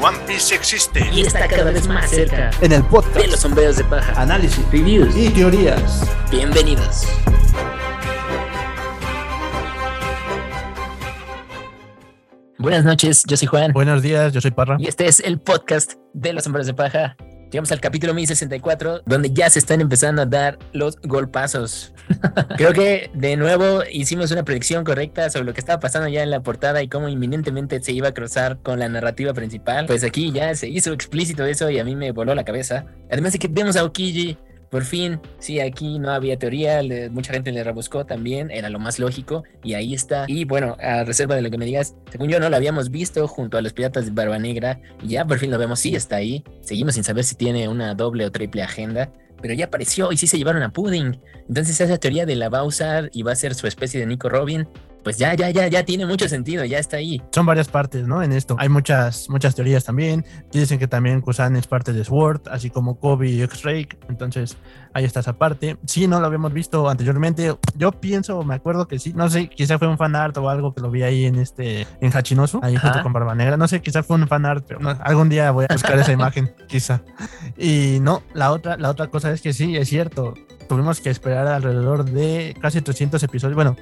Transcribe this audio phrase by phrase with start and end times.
[0.00, 1.06] One Piece existe.
[1.12, 4.20] Y está cada vez más cerca En el podcast, de los sombreros de paja.
[4.20, 5.14] análisis Reviews.
[5.16, 6.02] y teorías.
[6.30, 7.06] Bienvenidos.
[12.58, 13.72] Buenas noches, yo soy Juan.
[13.72, 14.76] Buenos días, yo soy Parra.
[14.78, 17.16] Y este es el podcast de los sombreros de paja.
[17.50, 21.92] Llegamos al capítulo 1064, donde ya se están empezando a dar los golpazos.
[22.56, 26.30] Creo que de nuevo hicimos una predicción correcta sobre lo que estaba pasando ya en
[26.30, 29.86] la portada y cómo inminentemente se iba a cruzar con la narrativa principal.
[29.86, 32.86] Pues aquí ya se hizo explícito eso y a mí me voló la cabeza.
[33.10, 34.38] Además de que vemos a Okiji.
[34.70, 38.78] Por fin, sí, aquí no había teoría, le- mucha gente le rebuscó también, era lo
[38.78, 40.26] más lógico, y ahí está.
[40.28, 43.26] Y bueno, a reserva de lo que me digas, según yo no lo habíamos visto
[43.26, 46.16] junto a los piratas de Barba Negra, y ya por fin lo vemos, sí está
[46.16, 46.44] ahí.
[46.60, 50.26] Seguimos sin saber si tiene una doble o triple agenda, pero ya apareció y sí
[50.28, 51.18] se llevaron a Pudding.
[51.48, 54.06] Entonces esa teoría de la va a usar y va a ser su especie de
[54.06, 54.68] Nico Robin,
[55.02, 57.22] pues ya, ya, ya, ya tiene mucho sentido, ya está ahí.
[57.32, 58.22] Son varias partes, ¿no?
[58.22, 58.56] En esto.
[58.58, 60.24] Hay muchas, muchas teorías también.
[60.52, 63.88] Dicen que también Kusan es parte de Sword, así como Kobe y X-Ray.
[64.08, 64.56] Entonces,
[64.92, 65.76] ahí está esa parte.
[65.86, 67.56] Sí, no lo habíamos visto anteriormente.
[67.76, 69.12] Yo pienso, me acuerdo que sí.
[69.14, 71.86] No sé, quizá fue un fan art o algo que lo vi ahí en este,
[72.00, 73.02] en Hachinosu, ahí junto Ajá.
[73.02, 73.56] con Barba Negra.
[73.56, 76.12] No sé, quizá fue un fan art, pero no, algún día voy a buscar esa
[76.20, 77.02] imagen, quizá.
[77.56, 80.34] Y no, la otra, la otra cosa es que sí, es cierto.
[80.70, 83.56] Tuvimos que esperar alrededor de casi 300 episodios.
[83.56, 83.76] Bueno,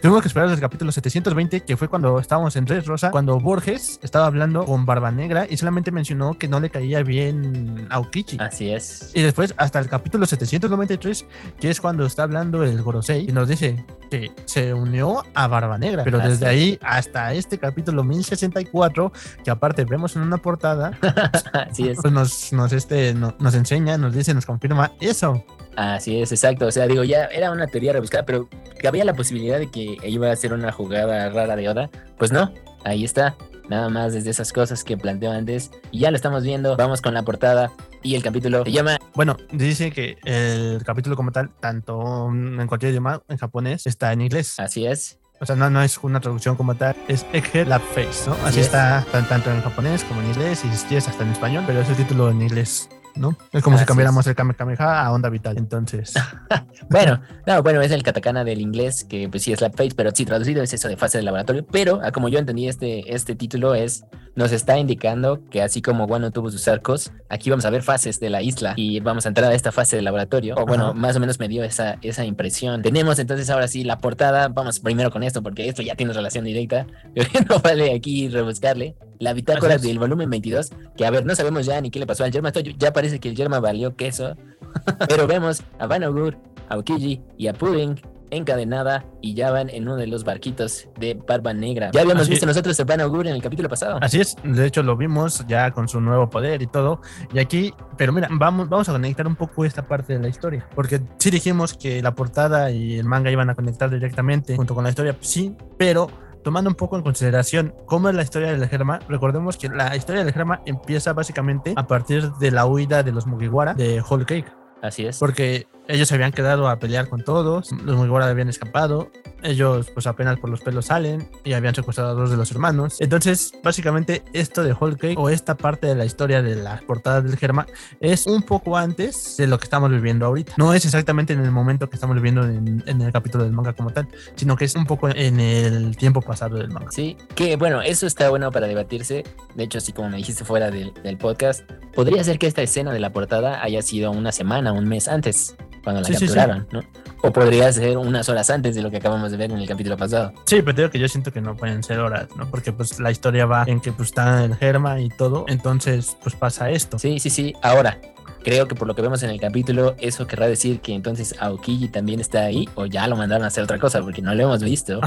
[0.00, 3.38] Tuvimos que esperar desde el capítulo 720, que fue cuando estábamos en Red Rosa, cuando
[3.38, 8.00] Borges estaba hablando con Barba Negra y solamente mencionó que no le caía bien a
[8.00, 8.38] Okichi.
[8.40, 9.12] Así es.
[9.14, 11.24] Y después hasta el capítulo 793,
[11.60, 15.78] que es cuando está hablando el Gorosei, y nos dice que se unió a Barba
[15.78, 16.02] Negra.
[16.02, 16.50] Pero Así desde es.
[16.50, 19.12] ahí hasta este capítulo 1064,
[19.44, 20.98] que aparte vemos en una portada,
[21.70, 21.98] Así es.
[22.02, 25.44] pues nos, nos, este, no- nos enseña, nos dice, nos confirma eso.
[25.76, 26.66] Así es, exacto.
[26.66, 29.96] O sea, digo, ya era una teoría rebuscada, pero que había la posibilidad de que
[30.04, 31.90] iba a ser una jugada rara de Oda.
[32.18, 32.52] Pues no,
[32.84, 33.34] ahí está.
[33.68, 35.70] Nada más desde esas cosas que planteó antes.
[35.90, 36.76] Y ya lo estamos viendo.
[36.76, 37.72] Vamos con la portada.
[38.02, 42.90] Y el capítulo se llama Bueno, dice que el capítulo como tal, tanto en cualquier
[42.90, 44.58] idioma, en japonés, está en inglés.
[44.58, 45.18] Así es.
[45.40, 48.34] O sea, no, no es una traducción como tal, es Egghead Lab Face, ¿no?
[48.34, 48.66] Así Así es.
[48.66, 51.80] está tan- tanto en japonés como en inglés y si quieres hasta en español, pero
[51.80, 53.36] es el título en inglés, ¿no?
[53.52, 54.30] Es como Así si cambiáramos es.
[54.30, 55.58] el Kamehameha a Onda Vital.
[55.58, 56.14] Entonces,
[56.90, 60.10] Bueno, no, bueno, es el katakana del inglés, que pues sí es la face, pero
[60.14, 61.66] sí traducido es eso de fase de laboratorio.
[61.70, 66.04] Pero, ah, como yo entendí este, este título, es nos está indicando que así como
[66.06, 69.28] Wano tuvo sus arcos, aquí vamos a ver fases de la isla y vamos a
[69.28, 70.54] entrar a esta fase de laboratorio.
[70.56, 70.94] O bueno, Ajá.
[70.94, 72.82] más o menos me dio esa, esa impresión.
[72.82, 74.48] Tenemos entonces ahora sí la portada.
[74.48, 76.86] Vamos primero con esto, porque esto ya tiene relación directa.
[77.48, 78.96] no vale aquí rebuscarle.
[79.22, 82.24] La bitácora del volumen 22, que a ver, no sabemos ya ni qué le pasó
[82.24, 82.50] al Yerma.
[82.76, 84.36] Ya parece que el Yerma valió queso.
[85.08, 86.36] Pero vemos a Vanogur,
[86.68, 88.00] a Okiji y a Pudding
[88.30, 91.90] encadenada y ya van en uno de los barquitos de Barba Negra.
[91.92, 93.98] Ya habíamos Así- visto nosotros a Vanogur en el capítulo pasado.
[94.02, 94.34] así es.
[94.42, 97.00] De hecho, lo vimos ya con su nuevo poder y todo.
[97.32, 100.66] Y aquí, pero mira, vamos, vamos a conectar un poco esta parte de la historia.
[100.74, 104.82] Porque sí dijimos que la portada y el manga iban a conectar directamente junto con
[104.82, 106.10] la historia, sí, pero
[106.42, 110.24] tomando un poco en consideración cómo es la historia del Germa, recordemos que la historia
[110.24, 114.52] del Germa empieza básicamente a partir de la huida de los Mugiwara de Whole Cake.
[114.82, 115.18] Así es.
[115.18, 119.10] Porque ellos se habían quedado a pelear con todos, los Mugiwara habían escapado,
[119.42, 123.00] ellos pues apenas por los pelos salen y habían secuestrado a dos de los hermanos.
[123.00, 127.24] Entonces, básicamente esto de Whole Cake o esta parte de la historia de las portadas
[127.24, 127.66] del Germa
[128.00, 130.54] es un poco antes de lo que estamos viviendo ahorita.
[130.56, 133.90] No es exactamente en el momento que estamos viviendo en, el capítulo del manga como
[133.90, 136.90] tal, sino que es un poco en el tiempo pasado del manga.
[136.90, 139.24] Sí, que bueno, eso está bueno para debatirse.
[139.54, 142.92] De hecho, así como me dijiste fuera del, del podcast, podría ser que esta escena
[142.92, 146.34] de la portada haya sido una semana, un mes antes, cuando la Sí, sí, sí.
[146.34, 146.80] capturaron, ¿no?
[147.22, 149.96] O podría ser unas horas antes de lo que acabamos de ver en el capítulo
[149.96, 150.32] pasado.
[150.44, 152.50] Sí, pero te digo que yo siento que no pueden ser horas, ¿no?
[152.50, 156.34] Porque pues la historia va en que pues está el Germa y todo, entonces pues
[156.34, 156.98] pasa esto.
[156.98, 157.54] Sí, sí, sí.
[157.62, 157.98] Ahora,
[158.42, 161.88] creo que por lo que vemos en el capítulo, eso querrá decir que entonces Aokiji
[161.88, 164.62] también está ahí, o ya lo mandaron a hacer otra cosa, porque no lo hemos
[164.62, 165.00] visto.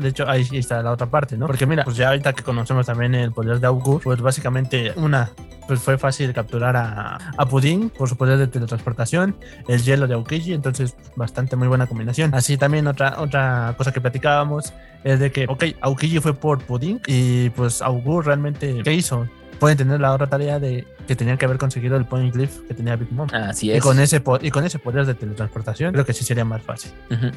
[0.00, 1.46] De hecho ahí está la otra parte, ¿no?
[1.46, 5.30] Porque mira, pues ya ahorita que conocemos también el poder de Augur, pues básicamente una,
[5.66, 9.36] pues fue fácil capturar a, a Pudín por su poder de teletransportación,
[9.68, 12.34] el hielo de Aokiji, entonces bastante muy buena combinación.
[12.34, 14.72] Así también otra, otra cosa que platicábamos
[15.04, 19.28] es de que, ok, Aokiji fue por Pudín y pues Augur realmente, ¿qué hizo?
[19.58, 22.74] Pueden tener la otra tarea de que tenían que haber conseguido el Point Glyph que
[22.74, 23.28] tenía Big Mom.
[23.32, 23.82] Así Y es.
[23.82, 26.92] con, ese, y con ese poder de teletransportación, creo que sí sería más fácil.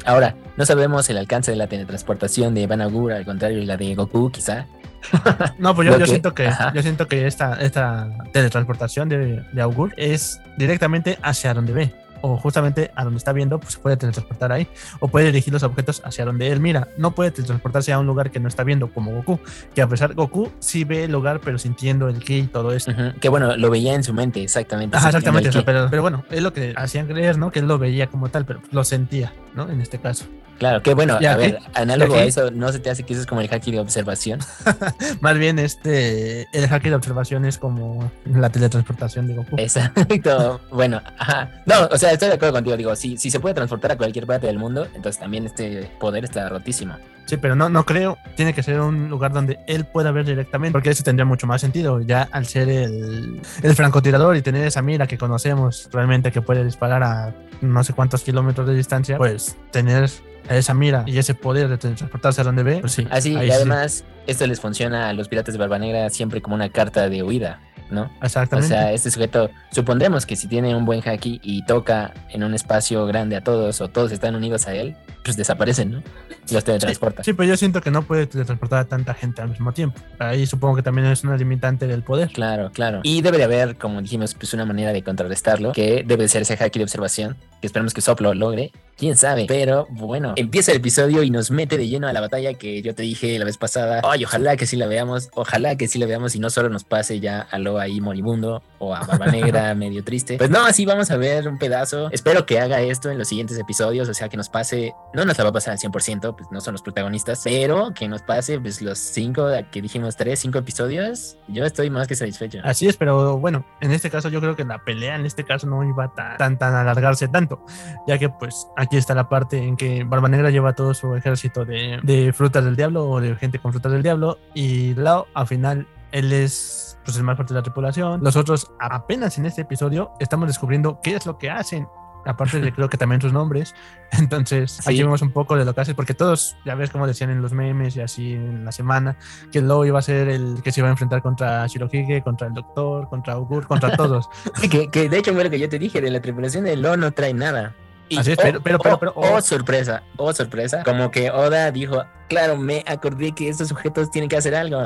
[0.06, 4.32] Ahora, no sabemos el alcance de la teletransportación de Vanagur, al contrario, la de Goku,
[4.32, 4.66] quizá.
[5.60, 6.74] No, pues yo, Lo yo que- siento que ajá.
[6.74, 11.94] yo siento que esta, esta teletransportación de, de Augur es directamente hacia donde ve.
[12.22, 14.68] O justamente a donde está viendo, pues se puede teletransportar ahí,
[15.00, 16.88] o puede dirigir los objetos hacia donde él mira.
[16.98, 19.40] No puede teletransportarse a un lugar que no está viendo, como Goku,
[19.74, 22.92] que a pesar Goku sí ve el lugar, pero sintiendo el ki y todo esto.
[23.20, 24.98] Que bueno, lo veía en su mente, exactamente.
[24.98, 27.52] exactamente, pero, pero, bueno, es lo que hacían creer, ¿no?
[27.52, 29.70] Que él lo veía como tal, pero lo sentía, ¿no?
[29.70, 30.26] En este caso.
[30.58, 33.28] Claro, que bueno, a ver, análogo a eso, ¿no se te hace que eso es
[33.28, 34.40] como el hacking de observación?
[35.22, 39.56] Más bien, este, el hacking de observación es como la teletransportación de Goku.
[39.58, 40.62] Exacto.
[40.72, 41.52] bueno, ajá.
[41.66, 42.76] No, o sea, estoy de acuerdo contigo.
[42.76, 46.24] Digo, si, si se puede transportar a cualquier parte del mundo, entonces también este poder
[46.24, 46.96] está rotísimo.
[47.26, 48.18] Sí, pero no, no creo.
[48.36, 51.60] Tiene que ser un lugar donde él pueda ver directamente, porque eso tendría mucho más
[51.60, 52.00] sentido.
[52.02, 56.64] Ya al ser el, el francotirador y tener esa mira que conocemos realmente que puede
[56.64, 60.10] disparar a no sé cuántos kilómetros de distancia, pues tener
[60.56, 63.08] esa mira y ese poder de transportarse a donde ve, pues sí.
[63.10, 66.70] Así, y además, esto les funciona a los piratas de Barba Negra siempre como una
[66.70, 67.60] carta de huida.
[67.90, 68.12] ¿no?
[68.22, 68.74] Exactamente.
[68.74, 72.54] O sea, este sujeto, supondremos que si tiene un buen haki y toca en un
[72.54, 74.96] espacio grande a todos o todos están unidos a él,
[75.28, 76.04] pues desaparecen, ¿no?
[76.50, 77.24] Los teletransporta.
[77.24, 80.00] Sí, pero yo siento que no puede teletransportar a tanta gente al mismo tiempo.
[80.20, 82.30] Ahí supongo que también es una limitante del poder.
[82.30, 83.02] Claro, claro.
[83.04, 86.54] Y debe de haber, como dijimos, pues una manera de contrarrestarlo, que debe ser ese
[86.54, 89.46] haki de observación, que esperemos que Sop lo logre quién sabe.
[89.48, 92.96] Pero bueno, empieza el episodio y nos mete de lleno a la batalla que yo
[92.96, 94.02] te dije la vez pasada.
[94.04, 96.84] Ay, ojalá que sí la veamos, ojalá que sí la veamos y no solo nos
[96.84, 100.38] pase ya a lo ahí moribundo o a Barba Negra medio triste.
[100.38, 102.10] Pues no, así vamos a ver un pedazo.
[102.12, 105.40] Espero que haga esto en los siguientes episodios, o sea, que nos pase, no nos
[105.40, 108.84] va a pasar al 100%, pues no son los protagonistas, pero que nos pase pues
[108.84, 111.38] los cinco, que dijimos tres, cinco episodios.
[111.48, 112.60] Yo estoy más que satisfecho.
[112.64, 115.66] Así es, pero bueno, en este caso yo creo que la pelea en este caso
[115.66, 117.66] no iba tan, tan, tan alargarse tanto,
[118.06, 121.66] ya que pues aquí está la parte en que Barba Negra lleva todo su ejército
[121.66, 125.88] de, frutas del diablo o de gente con frutas del diablo y Lao al final
[126.12, 128.22] él es pues, el más fuerte de la tripulación.
[128.22, 131.88] Nosotros apenas en este episodio estamos descubriendo qué es lo que hacen
[132.28, 133.74] aparte de creo que también sus nombres.
[134.12, 137.30] Entonces, aquí vemos un poco de lo que hace, porque todos, ya ves como decían
[137.30, 139.18] en los memes y así en la semana,
[139.52, 142.54] que Lo iba a ser el que se iba a enfrentar contra Shirohige, contra el
[142.54, 144.30] Doctor, contra Ugur, contra todos.
[144.70, 146.98] que, que, de hecho fue lo que yo te dije, de la tripulación de Lo
[146.98, 147.74] no trae nada.
[148.16, 150.84] Así es, pero, pero, pero, oh, oh, sorpresa, oh, sorpresa.
[150.84, 154.80] Como que Oda dijo, claro, me acordé que estos sujetos tienen que hacer algo.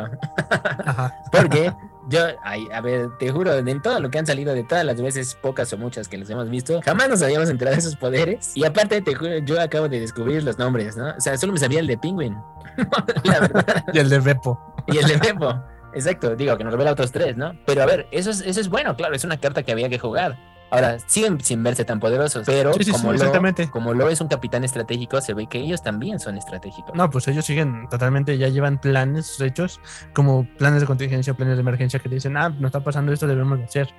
[0.85, 1.15] Ajá.
[1.31, 1.71] Porque
[2.12, 5.36] yo, a ver, te juro, en todo lo que han salido de todas las veces,
[5.36, 8.52] pocas o muchas que los hemos visto, jamás nos habíamos enterado de esos poderes.
[8.56, 11.16] Y aparte, te juro, yo acabo de descubrir los nombres, ¿no?
[11.18, 12.38] O sea, solo me sabía el de Penguin.
[13.24, 13.86] La verdad.
[13.94, 14.60] y el de Beppo.
[14.88, 15.63] Y el de Beppo.
[15.94, 17.54] Exacto, digo que nos revela otros tres, ¿no?
[17.66, 20.00] Pero a ver, eso es, eso es bueno, claro, es una carta que había que
[20.00, 20.38] jugar.
[20.71, 25.19] Ahora, siguen sin verse tan poderosos, pero como, lo, como lo es un capitán estratégico,
[25.19, 26.95] se ve que ellos también son estratégicos.
[26.95, 29.81] No, pues ellos siguen totalmente, ya llevan planes hechos,
[30.13, 33.59] como planes de contingencia, planes de emergencia que dicen, ah, nos está pasando esto, debemos
[33.59, 33.94] de hacer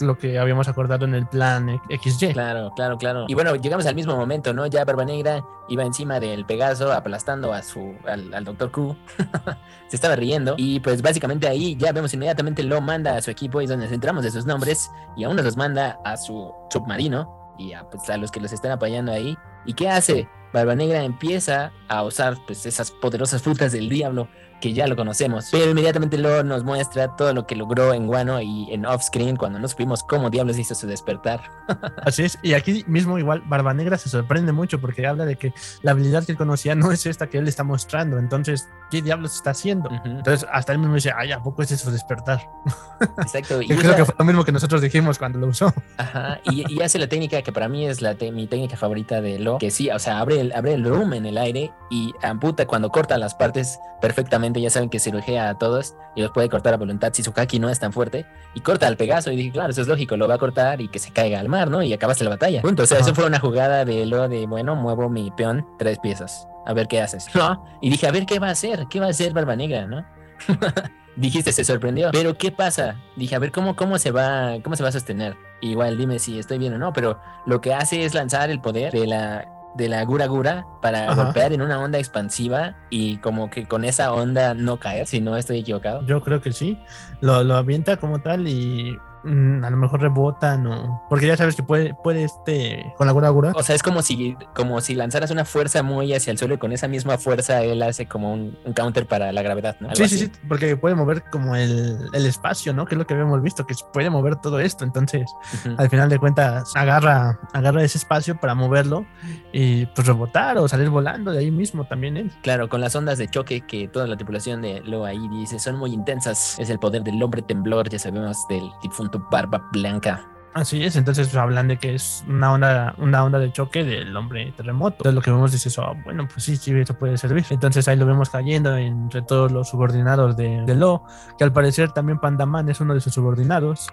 [0.00, 2.32] lo que habíamos acordado en el plan XY.
[2.32, 3.26] Claro, claro, claro.
[3.28, 4.66] Y bueno, llegamos al mismo momento, ¿no?
[4.66, 8.70] Ya Barba Negra iba encima del Pegaso aplastando a su, al, al Dr.
[8.70, 8.96] Q.
[9.88, 10.54] Se estaba riendo.
[10.56, 14.24] Y pues básicamente ahí ya vemos inmediatamente lo manda a su equipo y donde nos
[14.24, 14.90] de sus nombres.
[15.16, 18.52] Y a uno los manda a su submarino y a, pues, a los que los
[18.52, 19.36] están apoyando ahí.
[19.64, 20.28] ¿Y qué hace?
[20.52, 24.28] Barba Negra empieza a usar pues, esas poderosas frutas del diablo
[24.64, 28.40] que ya lo conocemos, pero inmediatamente luego nos muestra todo lo que logró en Guano
[28.40, 31.42] y en off-screen cuando nos supimos cómo diablos hizo su despertar.
[32.02, 35.52] Así es, y aquí mismo igual Barba Negra se sorprende mucho porque habla de que
[35.82, 39.36] la habilidad que él conocía no es esta que él está mostrando, entonces, ¿qué diablos
[39.36, 39.90] está haciendo?
[40.02, 42.40] Entonces, hasta él mismo dice, ay, ¿a poco es eso despertar?
[43.18, 43.60] Exacto.
[43.60, 45.74] y creo que fue lo mismo que nosotros dijimos cuando lo usó.
[45.98, 49.58] Ajá, y, hace la técnica que para mí es la mi técnica favorita de Lo,
[49.58, 52.88] que sí, o sea, abre el, abre el room en el aire y amputa cuando
[52.88, 56.76] corta las partes perfectamente ya saben que cirugía a todos y los puede cortar a
[56.76, 58.26] voluntad si su kaki no es tan fuerte.
[58.54, 60.88] Y corta al Pegaso y dije, claro, eso es lógico, lo va a cortar y
[60.88, 61.82] que se caiga al mar, ¿no?
[61.82, 62.62] Y acabaste la batalla.
[62.62, 62.84] Punto.
[62.84, 66.46] O sea, eso fue una jugada de lo de, bueno, muevo mi peón tres piezas.
[66.66, 67.26] A ver qué haces.
[67.34, 67.64] ¿No?
[67.82, 70.04] Y dije, a ver qué va a hacer, qué va a hacer Barba Negra, ¿no?
[71.16, 72.10] Dijiste, se sorprendió.
[72.10, 72.96] Pero ¿qué pasa?
[73.16, 75.36] Dije, a ver cómo, cómo se va, cómo se va a sostener.
[75.60, 78.92] Igual dime si estoy bien o no, pero lo que hace es lanzar el poder
[78.92, 83.66] de la de la Gura Gura para golpear en una onda expansiva y como que
[83.66, 86.04] con esa onda no caer, si no estoy equivocado.
[86.06, 86.78] Yo creo que sí.
[87.20, 91.62] Lo, lo avienta como tal y a lo mejor rebotan o porque ya sabes que
[91.62, 95.30] puede puede este con la gura gura o sea es como si como si lanzaras
[95.30, 98.58] una fuerza muy hacia el suelo y con esa misma fuerza él hace como un,
[98.74, 99.94] counter para la gravedad ¿no?
[99.94, 103.14] sí sí sí porque puede mover como el, el, espacio no que es lo que
[103.14, 104.84] habíamos visto que puede mover todo esto.
[104.84, 105.30] Entonces
[105.76, 109.06] al final de cuentas agarra agarra ese espacio para moverlo
[109.52, 112.32] y pues rebotar o salir volando de ahí mismo también él.
[112.42, 115.76] Claro con las ondas de choque que toda la tripulación de Lo ahí dice son
[115.76, 116.58] muy intensas.
[116.58, 120.28] Es el poder del hombre temblor ya sabemos del difunto Barba Blanca.
[120.54, 124.52] Así es, entonces hablan de que es una onda, una onda de choque del hombre
[124.56, 124.98] terremoto.
[124.98, 127.44] Entonces lo que vemos es eso, ah, bueno, pues sí, sí, eso puede servir.
[127.50, 131.02] Entonces ahí lo vemos cayendo entre todos los subordinados de, de Lo,
[131.36, 133.88] que al parecer también Pandaman es uno de sus subordinados.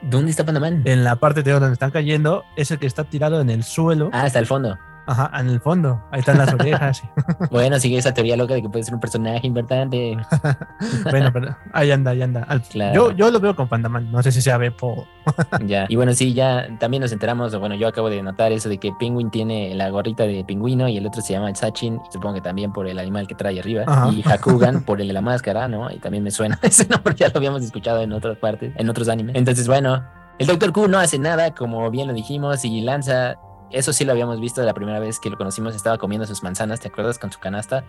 [0.00, 0.82] ¿Dónde está Pandaman?
[0.86, 4.08] En la parte de donde están cayendo, es el que está tirado en el suelo.
[4.14, 4.78] Ah, hasta el fondo.
[5.06, 6.02] Ajá, en el fondo.
[6.10, 7.02] Ahí están las orejas.
[7.50, 10.16] bueno, sigue esa teoría loca de que puede ser un personaje importante.
[11.10, 12.46] bueno, pero ahí anda, ahí anda.
[12.92, 14.10] Yo, yo lo veo con Pandaman.
[14.10, 15.06] No sé si sea Beppo.
[15.66, 15.86] ya.
[15.88, 18.92] Y bueno, sí, ya también nos enteramos, bueno, yo acabo de notar eso de que
[18.98, 22.40] Penguin tiene la gorrita de pingüino y el otro se llama el Sachin, supongo que
[22.40, 23.84] también por el animal que trae arriba.
[24.12, 25.90] Y Hakugan por el de la máscara, ¿no?
[25.90, 29.08] Y también me suena ese nombre, ya lo habíamos escuchado en otras partes, en otros
[29.08, 29.36] animes.
[29.36, 30.04] Entonces, bueno,
[30.38, 33.36] el Doctor Q no hace nada, como bien lo dijimos, y lanza
[33.70, 36.80] eso sí lo habíamos visto la primera vez que lo conocimos, estaba comiendo sus manzanas,
[36.80, 37.18] ¿te acuerdas?
[37.18, 37.84] Con su canasta.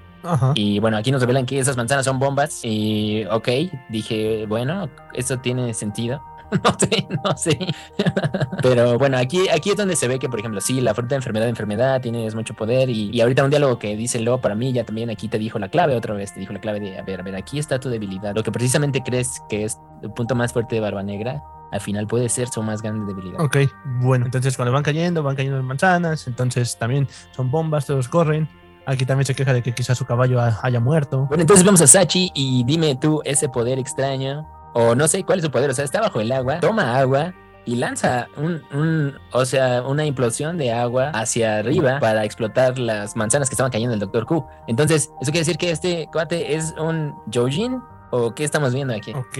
[0.56, 2.62] Y bueno, aquí nos revelan que esas manzanas son bombas.
[2.64, 3.48] Y ok,
[3.90, 6.22] dije, bueno, eso tiene sentido.
[6.64, 7.58] no sé, no sé.
[8.62, 11.16] Pero bueno, aquí, aquí es donde se ve que, por ejemplo, sí, la fruta de
[11.18, 12.90] enfermedad de enfermedad tienes mucho poder.
[12.90, 15.60] Y, y ahorita un diálogo que dice Lo para mí, ya también aquí te dijo
[15.60, 17.80] la clave otra vez, te dijo la clave de, a ver, a ver, aquí está
[17.80, 18.36] tu debilidad.
[18.36, 22.08] Lo que precisamente crees que es el punto más fuerte de Barba Negra, al final
[22.08, 23.42] puede ser su más grande debilidad.
[23.42, 23.58] Ok,
[24.02, 28.48] bueno, entonces cuando van cayendo, van cayendo manzanas, entonces también son bombas, todos corren.
[28.86, 31.26] Aquí también se queja de que quizás su caballo haya muerto.
[31.28, 34.48] Bueno, entonces vamos a Sachi y dime tú ese poder extraño,
[34.80, 37.34] o no sé cuál es su poder, o sea, está bajo el agua, toma agua
[37.66, 43.50] y lanza un, o sea, una implosión de agua hacia arriba para explotar las manzanas
[43.50, 44.26] que estaban cayendo del Dr.
[44.26, 44.46] Q.
[44.68, 49.12] Entonces, eso quiere decir que este cuate es un Jojin ¿O qué estamos viendo aquí?
[49.12, 49.38] Ok,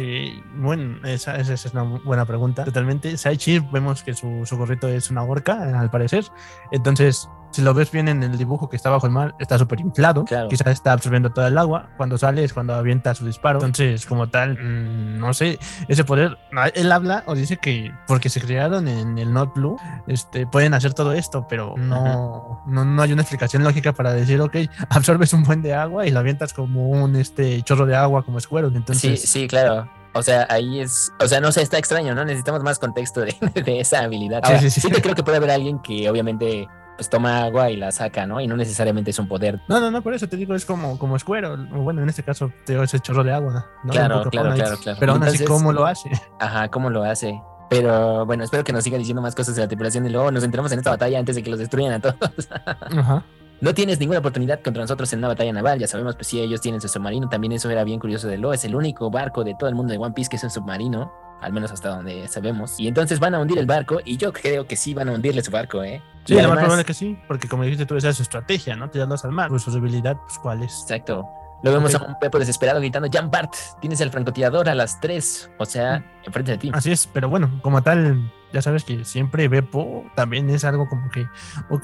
[0.56, 2.66] bueno, esa, esa, es una buena pregunta.
[2.66, 3.16] Totalmente.
[3.16, 6.26] Saichi, vemos que su, su gorrito es una orca, al parecer.
[6.72, 9.80] Entonces, si lo ves bien en el dibujo que está bajo el mar, está súper
[9.80, 10.26] inflado.
[10.50, 11.90] Quizás está absorbiendo toda el agua.
[11.98, 13.60] Cuando sale es cuando avienta su disparo.
[13.60, 16.38] Entonces, como tal, mm, no sé, ese poder,
[16.74, 19.78] él habla o dice que porque se crearon en el Not Blue,
[20.08, 24.40] este, pueden hacer todo esto, pero no, no, no, hay una explicación lógica para decir,
[24.42, 24.56] ok,
[24.90, 28.38] absorbes un buen de agua y lo avientas como un este, chorro de agua como
[28.38, 28.68] escuero.
[28.68, 29.90] Entonces, sí, sí, claro.
[30.14, 32.26] O sea, ahí es, o sea, no sé, está extraño, ¿no?
[32.26, 34.42] Necesitamos más contexto de, de esa habilidad.
[34.46, 34.82] sí, sí, sí.
[34.82, 38.42] sí, creo que puede haber alguien que obviamente pues toma agua y la saca, ¿no?
[38.42, 39.62] Y no necesariamente es un poder.
[39.68, 41.56] No, no, no, por eso te digo, es como, como escuero.
[41.58, 43.92] Bueno, en este caso, te ese chorro de agua, ¿no?
[43.92, 44.98] Claro, claro, claro, claro.
[45.00, 46.10] Pero aún así, ¿cómo lo hace?
[46.40, 47.40] Ajá, ¿cómo lo hace?
[47.70, 50.44] Pero bueno, espero que nos siga diciendo más cosas de la tripulación y luego nos
[50.44, 52.50] enteramos en esta batalla antes de que los destruyan a todos.
[52.98, 53.24] Ajá.
[53.60, 56.62] No tienes ninguna oportunidad contra nosotros en una batalla naval, ya sabemos, pues si ellos
[56.62, 59.56] tienen su submarino, también eso era bien curioso de Lo, es el único barco de
[59.58, 62.80] todo el mundo de One Piece que es un submarino, al menos hasta donde sabemos.
[62.80, 65.44] Y entonces van a hundir el barco, y yo creo que sí van a hundirle
[65.44, 66.02] su barco, ¿eh?
[66.26, 68.90] Sí, lo más probable que sí, porque como dijiste tú, esa es su estrategia, ¿no?
[68.90, 70.82] Tirarlos al mar, pues su debilidad, pues cuál es.
[70.82, 71.28] Exacto.
[71.64, 75.52] Lo vemos a un Pepo desesperado gritando, Jan Bart, tienes el francotirador a las 3,
[75.58, 76.72] o sea, enfrente de ti.
[76.74, 81.10] Así es, pero bueno, como tal, ya sabes que siempre Beppo también es algo como
[81.10, 81.28] que,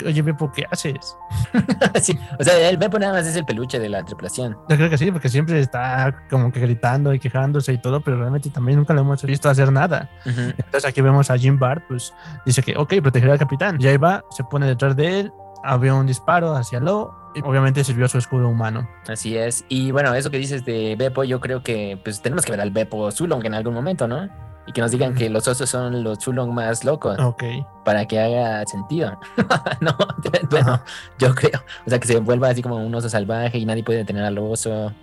[0.05, 1.17] oye Beppo, ¿qué haces?
[2.01, 4.57] sí, o sea, el Beppo nada más es el peluche de la tripulación.
[4.69, 8.17] Yo creo que sí, porque siempre está como que gritando y quejándose y todo, pero
[8.17, 10.09] realmente también nunca lo hemos visto hacer nada.
[10.25, 12.13] Entonces aquí vemos a Jim Bart, pues
[12.45, 13.77] dice que, ok, protegerá al capitán.
[13.79, 18.07] Y ahí va, se pone detrás de él, había un disparo hacia Lo obviamente sirvió
[18.07, 18.87] su escudo humano.
[19.07, 19.65] Así es.
[19.69, 22.71] Y bueno, eso que dices de Beppo, yo creo que pues tenemos que ver al
[22.71, 24.29] Beppo Zulong en algún momento, ¿no?
[24.65, 27.19] Y que nos digan que los osos son los Zulong más locos.
[27.19, 27.43] Ok.
[27.83, 29.19] Para que haga sentido.
[29.81, 29.95] no,
[30.49, 30.81] bueno,
[31.19, 31.61] yo creo.
[31.85, 34.37] O sea, que se vuelva así como un oso salvaje y nadie puede detener al
[34.37, 34.93] oso.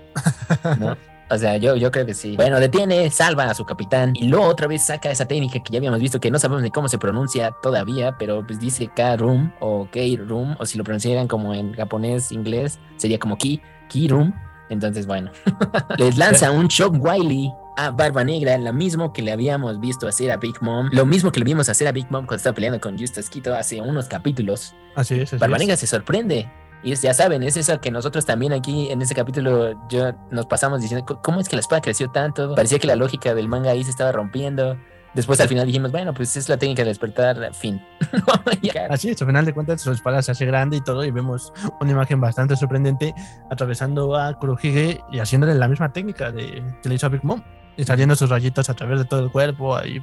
[0.79, 0.97] ¿No?
[1.31, 2.35] O sea, yo, yo creo que sí.
[2.35, 5.79] Bueno, detiene, salva a su capitán y luego otra vez saca esa técnica que ya
[5.79, 9.87] habíamos visto que no sabemos ni cómo se pronuncia todavía, pero pues dice K-Room o
[9.93, 14.35] K-Room, o si lo pronunciaran como en japonés, inglés, sería como Ki, Ki-Room.
[14.71, 15.31] Entonces, bueno,
[15.99, 20.33] les lanza un Shock Wiley a Barba Negra, lo mismo que le habíamos visto hacer
[20.33, 22.81] a Big Mom, lo mismo que le vimos hacer a Big Mom cuando estaba peleando
[22.81, 24.75] con Justus Quito hace unos capítulos.
[24.97, 25.33] Así es.
[25.33, 26.51] Así Barba Negra se sorprende
[26.83, 30.81] y ya saben, es eso que nosotros también aquí en ese capítulo yo nos pasamos
[30.81, 32.55] diciendo, ¿cómo es que la espada creció tanto?
[32.55, 34.77] Parecía que la lógica del manga ahí se estaba rompiendo.
[35.13, 37.83] Después al final dijimos, bueno, pues es la técnica de despertar, fin.
[38.91, 41.53] Así es, al final de cuentas su espada se hace grande y todo y vemos
[41.81, 43.13] una imagen bastante sorprendente
[43.51, 47.43] atravesando a Kurohige y haciéndole la misma técnica de que le hizo a Big Mom
[47.81, 50.03] y saliendo sus rayitos a través de todo el cuerpo, ahí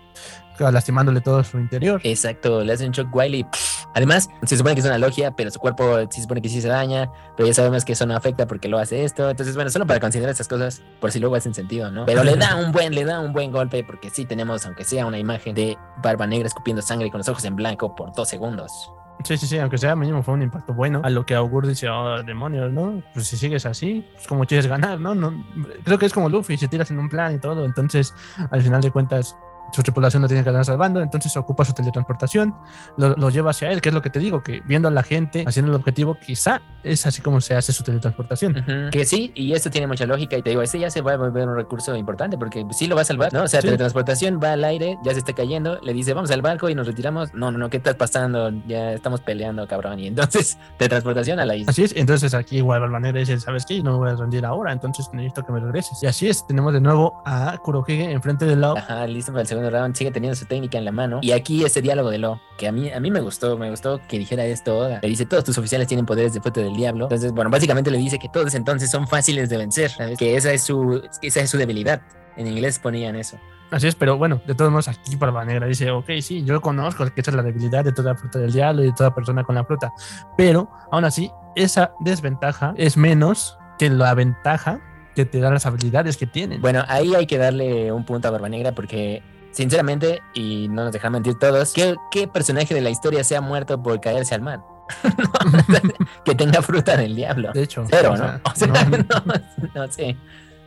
[0.59, 2.01] lastimándole todo su interior.
[2.03, 3.45] Exacto, le hacen shock Wiley.
[3.93, 6.67] Además, se supone que es una logia, pero su cuerpo se supone que sí se
[6.67, 9.29] daña, pero ya sabemos que eso no afecta porque lo hace esto.
[9.29, 12.05] Entonces, bueno, solo para considerar estas cosas, por si luego hacen sentido, ¿no?
[12.05, 15.05] Pero le da un buen, le da un buen golpe porque sí tenemos, aunque sea
[15.05, 18.91] una imagen de Barba Negra escupiendo sangre con los ojos en blanco por dos segundos.
[19.23, 21.01] Sí, sí, sí, aunque sea mínimo fue un impacto bueno.
[21.03, 23.01] A lo que Augur dice, oh, demonios, ¿no?
[23.13, 25.15] Pues si sigues así, pues como quieres ganar, ¿no?
[25.15, 25.45] no
[25.83, 27.65] Creo que es como Luffy, si tiras en un plan y todo.
[27.65, 28.13] Entonces,
[28.51, 29.35] al final de cuentas,
[29.71, 32.55] su tripulación lo tiene que andar salvando, entonces ocupa su teletransportación,
[32.97, 35.03] lo, lo, lleva hacia él, que es lo que te digo, que viendo a la
[35.03, 38.57] gente haciendo el objetivo, quizá es así como se hace su teletransportación.
[38.57, 38.89] Uh -huh.
[38.89, 41.17] Que sí, y esto tiene mucha lógica, y te digo, este ya se va a
[41.17, 43.43] volver un recurso importante, porque sí lo va a salvar, ¿no?
[43.43, 43.67] O sea, sí.
[43.67, 46.87] teletransportación va al aire, ya se está cayendo, le dice, vamos al barco y nos
[46.87, 48.51] retiramos, no, no, no, ¿qué estás pasando?
[48.67, 51.71] Ya estamos peleando, cabrón, y entonces, teletransportación a la isla.
[51.71, 53.81] Así es, entonces aquí igual Valvanera dice, ¿sabes qué?
[53.83, 56.01] No voy a rendir ahora, entonces necesito que me regreses.
[56.01, 58.77] Y así es, tenemos de nuevo a Kurohige enfrente de Law.
[58.77, 61.19] Ajá, listo para el segundo round, sigue teniendo su técnica en la mano.
[61.21, 63.99] Y aquí ese diálogo de Law, que a mí, a mí me gustó, me gustó
[64.07, 64.89] que dijera esto.
[65.01, 67.05] Le dice, todos tus oficiales tienen poderes de fuente del diablo.
[67.05, 70.17] Entonces, bueno, básicamente le dice que todos entonces son fáciles de vencer, ¿sabes?
[70.17, 72.01] Que esa es su, esa es su debilidad.
[72.35, 73.37] En inglés ponían eso.
[73.71, 77.05] Así es, pero bueno, de todos modos aquí Barba Negra dice, ok, sí, yo conozco
[77.13, 79.55] que esa es la debilidad de toda fruta del diablo y de toda persona con
[79.55, 79.91] la fruta,
[80.37, 84.79] pero aún así, esa desventaja es menos que la ventaja
[85.15, 86.61] que te da las habilidades que tienen.
[86.61, 90.93] Bueno, ahí hay que darle un punto a Barba Negra porque sinceramente, y no nos
[90.93, 94.41] dejan mentir todos, ¿qué, ¿qué, personaje de la historia se ha muerto por caerse al
[94.41, 94.61] mar?
[96.25, 97.51] que tenga fruta del diablo.
[97.53, 97.85] De hecho.
[97.89, 98.51] Cero, o sea, ¿no?
[98.51, 100.15] O sea, no, no, no sé.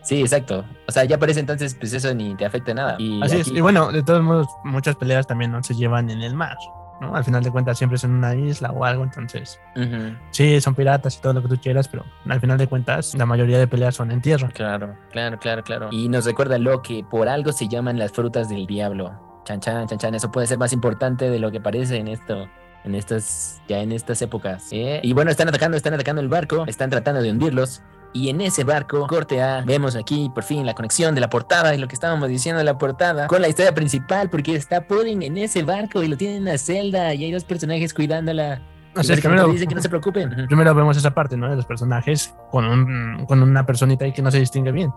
[0.02, 0.64] Sí, exacto.
[0.88, 2.96] O sea, ya por ese entonces, pues eso ni te afecta nada.
[2.98, 3.50] Y Así aquí...
[3.50, 3.56] es.
[3.56, 6.56] Y bueno, de todos modos, muchas peleas también no se llevan en el mar.
[7.00, 7.14] ¿No?
[7.14, 10.18] Al final de cuentas siempre es en una isla o algo, entonces uh -huh.
[10.30, 13.26] sí, son piratas y todo lo que tú quieras, pero al final de cuentas la
[13.26, 14.48] mayoría de peleas son en tierra.
[14.48, 15.88] Claro, claro, claro, claro.
[15.90, 19.42] Y nos recuerda lo que por algo se llaman las frutas del diablo.
[19.44, 20.14] Chan, chan, chan, chan.
[20.14, 22.48] Eso puede ser más importante de lo que parece en esto.
[22.82, 24.68] En estas, ya en estas épocas.
[24.72, 25.00] ¿eh?
[25.02, 27.82] Y bueno, están atacando, están atacando el barco, están tratando de hundirlos.
[28.12, 31.74] Y en ese barco, corte A, vemos aquí por fin la conexión de la portada
[31.74, 35.22] y lo que estábamos diciendo de la portada con la historia principal, porque está Pudding
[35.22, 38.60] en ese barco y lo tienen en la celda y hay dos personajes cuidándola.
[38.96, 40.46] O sea, primero, dicen que no se preocupen.
[40.48, 41.48] Primero vemos esa parte, ¿no?
[41.48, 44.92] De los personajes con, un, con una personita ahí que no se distingue bien.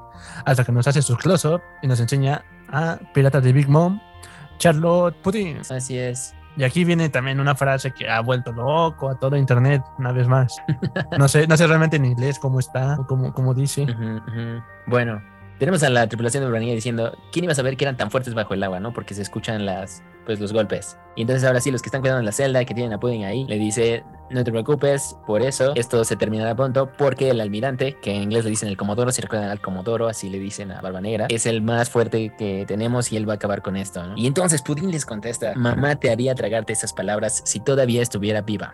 [0.46, 4.00] Hasta que nos hace su close-up y nos enseña a Piratas de Big Mom,
[4.58, 5.60] Charlotte Pudding.
[5.70, 6.34] Así es.
[6.55, 10.27] Y aquí viene también una frase que ha vuelto loco a todo internet una vez
[10.27, 10.62] más.
[11.17, 13.88] No sé, no sé realmente en inglés cómo está cómo, cómo dice.
[14.86, 15.22] Bueno,
[15.60, 18.33] tenemos a la tripulación de Urania diciendo, ¿quién iba a saber que eran tan fuertes
[18.33, 18.93] bajo el agua, no?
[18.93, 20.98] Porque se escuchan las, pues, los golpes.
[21.16, 23.46] Y entonces ahora sí, los que están cuidando la celda, que tienen a Pudding ahí,
[23.46, 28.15] le dice, no te preocupes, por eso esto se terminará pronto, porque el almirante, que
[28.15, 31.01] en inglés le dicen el comodoro, si recuerdan al comodoro, así le dicen a Barba
[31.01, 34.17] Negra, es el más fuerte que tenemos y él va a acabar con esto, ¿no?
[34.17, 38.74] Y entonces Pudding les contesta, mamá te haría tragarte esas palabras si todavía estuviera viva.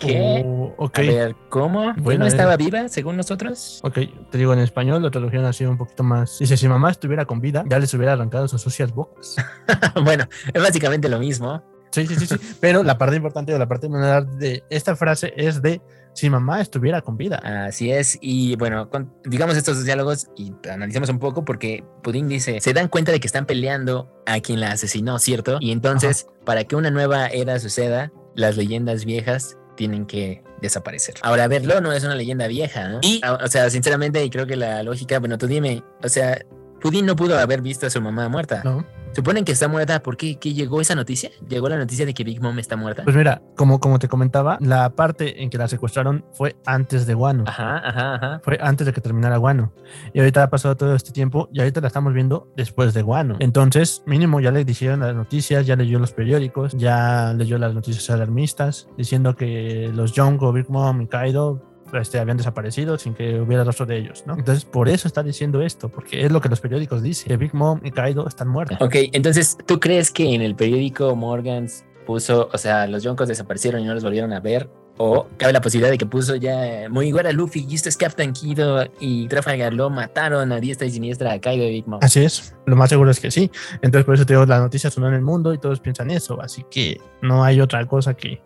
[0.00, 0.44] ¿Qué?
[0.44, 1.08] Oh, okay.
[1.08, 1.94] A ver, ¿cómo?
[1.98, 3.80] Bueno, ¿No estaba viva según nosotros?
[3.82, 3.98] Ok,
[4.30, 6.38] te digo en español, la traducción ha sido un poquito más.
[6.38, 9.36] Dice: si mamá estuviera con vida, ya les hubiera arrancado sus sucias bocas.
[10.04, 11.62] bueno, es básicamente lo mismo.
[11.90, 12.36] Sí, sí, sí, sí.
[12.60, 15.80] Pero la parte importante o la parte de esta frase es de
[16.18, 17.36] si mamá estuviera con vida.
[17.66, 18.18] Así es.
[18.20, 22.88] Y bueno, con, digamos estos diálogos y analicemos un poco porque Pudín dice, se dan
[22.88, 25.58] cuenta de que están peleando a quien la asesinó, ¿cierto?
[25.60, 26.44] Y entonces, Ajá.
[26.44, 31.14] para que una nueva era suceda, las leyendas viejas tienen que desaparecer.
[31.22, 32.98] Ahora, verlo no es una leyenda vieja, ¿no?
[33.02, 36.44] Y, o sea, sinceramente, y creo que la lógica, bueno, tú dime, o sea,
[36.80, 38.62] Pudín no pudo haber visto a su mamá muerta.
[38.64, 38.84] No.
[39.12, 40.02] Suponen que está muerta.
[40.02, 40.38] ¿Por qué?
[40.38, 41.30] ¿Qué llegó esa noticia?
[41.48, 43.04] ¿Llegó la noticia de que Big Mom está muerta?
[43.04, 47.14] Pues mira, como, como te comentaba, la parte en que la secuestraron fue antes de
[47.14, 47.44] Guano.
[47.46, 48.40] Ajá, ajá, ajá.
[48.42, 49.72] Fue antes de que terminara Guano.
[50.12, 53.36] Y ahorita ha pasado todo este tiempo y ahorita la estamos viendo después de Guano.
[53.40, 58.08] Entonces, mínimo ya le dijeron las noticias, ya leyó los periódicos, ya leyó las noticias
[58.10, 63.64] alarmistas diciendo que los Yongo, Big Mom y Kaido este, habían desaparecido sin que hubiera
[63.64, 64.34] rastro de ellos, ¿no?
[64.34, 67.54] Entonces, por eso está diciendo esto, porque es lo que los periódicos dicen, que Big
[67.54, 68.78] Mom y Kaido están muertos.
[68.80, 73.82] Ok, entonces, ¿tú crees que en el periódico Morgans puso, o sea, los Yonkos desaparecieron
[73.82, 74.68] y no los volvieron a ver?
[74.98, 77.96] O cabe la posibilidad de que puso ya muy igual a Luffy y esto es
[77.96, 82.00] Captain Kido y Trafalgar lo mataron a diestra y siniestra a Kaido y Big Mom.
[82.02, 83.50] Así es, lo más seguro es que sí.
[83.80, 86.40] Entonces por eso te digo, las noticias son en el mundo y todos piensan eso.
[86.42, 88.42] Así que no hay otra cosa que,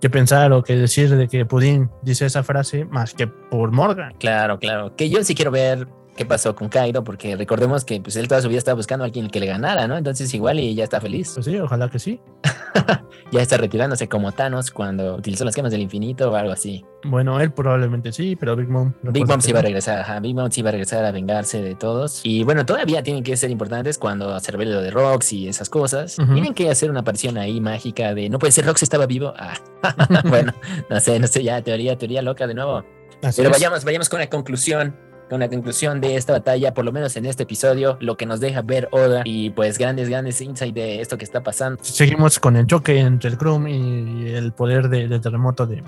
[0.00, 4.14] que pensar o que decir de que Pudín dice esa frase más que por Morgan.
[4.18, 4.94] Claro, claro.
[4.96, 8.40] Que yo sí quiero ver qué pasó con Kaido, porque recordemos que pues, él toda
[8.42, 9.96] su vida estaba buscando a alguien que le ganara, ¿no?
[9.96, 11.32] Entonces igual y ya está feliz.
[11.34, 12.20] Pues sí, ojalá que sí.
[13.32, 16.84] ya está retirándose como Thanos cuando utilizó las gemas del infinito o algo así.
[17.04, 18.92] Bueno, él probablemente sí, pero Big Mom.
[19.02, 20.20] Big Mom sí va a regresar, ajá.
[20.20, 22.20] Big Mom sí va a regresar a vengarse de todos.
[22.24, 25.68] Y bueno, todavía tienen que ser importantes cuando se revele lo de Rox y esas
[25.68, 26.18] cosas.
[26.18, 26.32] Uh -huh.
[26.34, 29.34] Tienen que hacer una aparición ahí mágica de no puede ser, Rox estaba vivo.
[29.36, 29.54] Ah.
[30.28, 30.54] bueno,
[30.88, 32.84] no sé, no sé, ya teoría, teoría loca de nuevo.
[33.22, 33.56] Así pero es.
[33.56, 34.94] vayamos, vayamos con la conclusión
[35.34, 38.38] con la conclusión de esta batalla, por lo menos en este episodio, lo que nos
[38.38, 41.82] deja ver Oda y pues grandes, grandes insights de esto que está pasando.
[41.82, 45.82] Seguimos con el choque entre el Chrome y el poder de, de terremoto de,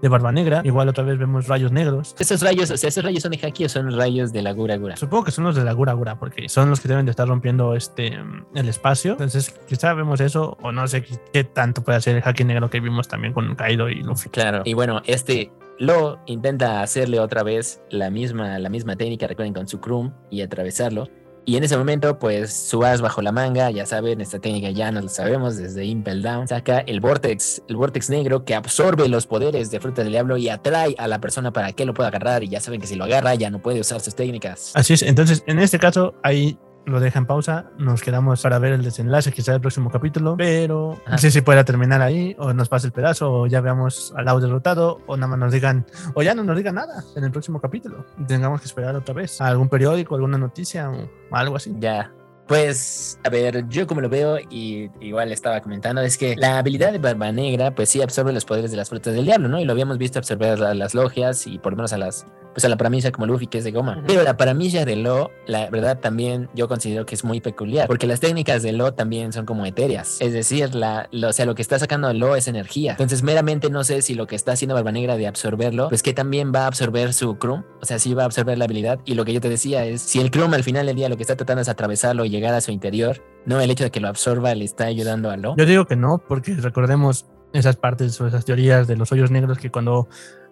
[0.00, 0.62] de Barba Negra.
[0.64, 2.16] Igual otra vez vemos rayos negros.
[2.18, 4.78] Esos rayos, o sea, esos rayos son de Haki o son rayos de la Gura
[4.78, 4.96] Gura.
[4.96, 7.28] Supongo que son los de la Gura Gura, porque son los que deben de estar
[7.28, 8.18] rompiendo este
[8.54, 9.12] el espacio.
[9.12, 12.70] Entonces, quizá vemos eso, o no sé qué, qué tanto puede hacer el Haki negro
[12.70, 14.30] que vimos también con Kaido y Luffy.
[14.30, 14.62] Claro.
[14.64, 19.68] Y bueno, este lo intenta hacerle otra vez la misma, la misma técnica, recuerden, con
[19.68, 21.08] su Krum y atravesarlo.
[21.44, 24.92] Y en ese momento, pues su as bajo la manga, ya saben, esta técnica ya
[24.92, 29.26] nos lo sabemos desde Impel Down, saca el Vortex, el Vortex negro que absorbe los
[29.26, 32.44] poderes de Fruta del Diablo y atrae a la persona para que lo pueda agarrar.
[32.44, 34.72] Y ya saben que si lo agarra, ya no puede usar sus técnicas.
[34.74, 38.72] Así es, entonces en este caso ahí lo deja en pausa, nos quedamos para ver
[38.72, 41.12] el desenlace quizá el próximo capítulo, pero Ajá.
[41.12, 44.24] no sé si pueda terminar ahí o nos pase el pedazo o ya veamos al
[44.24, 47.30] lado derrotado o nada más nos digan o ya no nos digan nada en el
[47.30, 48.04] próximo capítulo.
[48.26, 51.74] Tengamos que esperar otra vez a algún periódico, alguna noticia o algo así.
[51.78, 52.12] Ya.
[52.48, 56.92] Pues, a ver, yo como lo veo, y igual estaba comentando, es que la habilidad
[56.92, 59.60] de Barba Negra, pues sí absorbe los poderes de las frutas del diablo, ¿no?
[59.60, 62.26] Y lo habíamos visto absorber a las logias y por lo menos a las,
[62.58, 64.02] pues a la paramilla como Luffy, que es de goma.
[64.04, 68.08] Pero la paramilla de Lo, la verdad también yo considero que es muy peculiar, porque
[68.08, 70.16] las técnicas de Lo también son como etéreas.
[70.20, 72.90] Es decir, la, lo- o sea, lo que está sacando Lo es energía.
[72.92, 76.12] Entonces, meramente no sé si lo que está haciendo Barba Negra de absorberlo, pues que
[76.14, 78.98] también va a absorber su Krum, o sea, sí va a absorber la habilidad.
[79.04, 81.16] Y lo que yo te decía es, si el Krum al final del día lo
[81.16, 84.00] que está tratando es atravesarlo y llegar a su interior, no el hecho de que
[84.00, 85.54] lo absorba le está ayudando a Lo.
[85.56, 89.58] Yo digo que no, porque recordemos esas partes o esas teorías de los hoyos negros
[89.58, 90.08] que cuando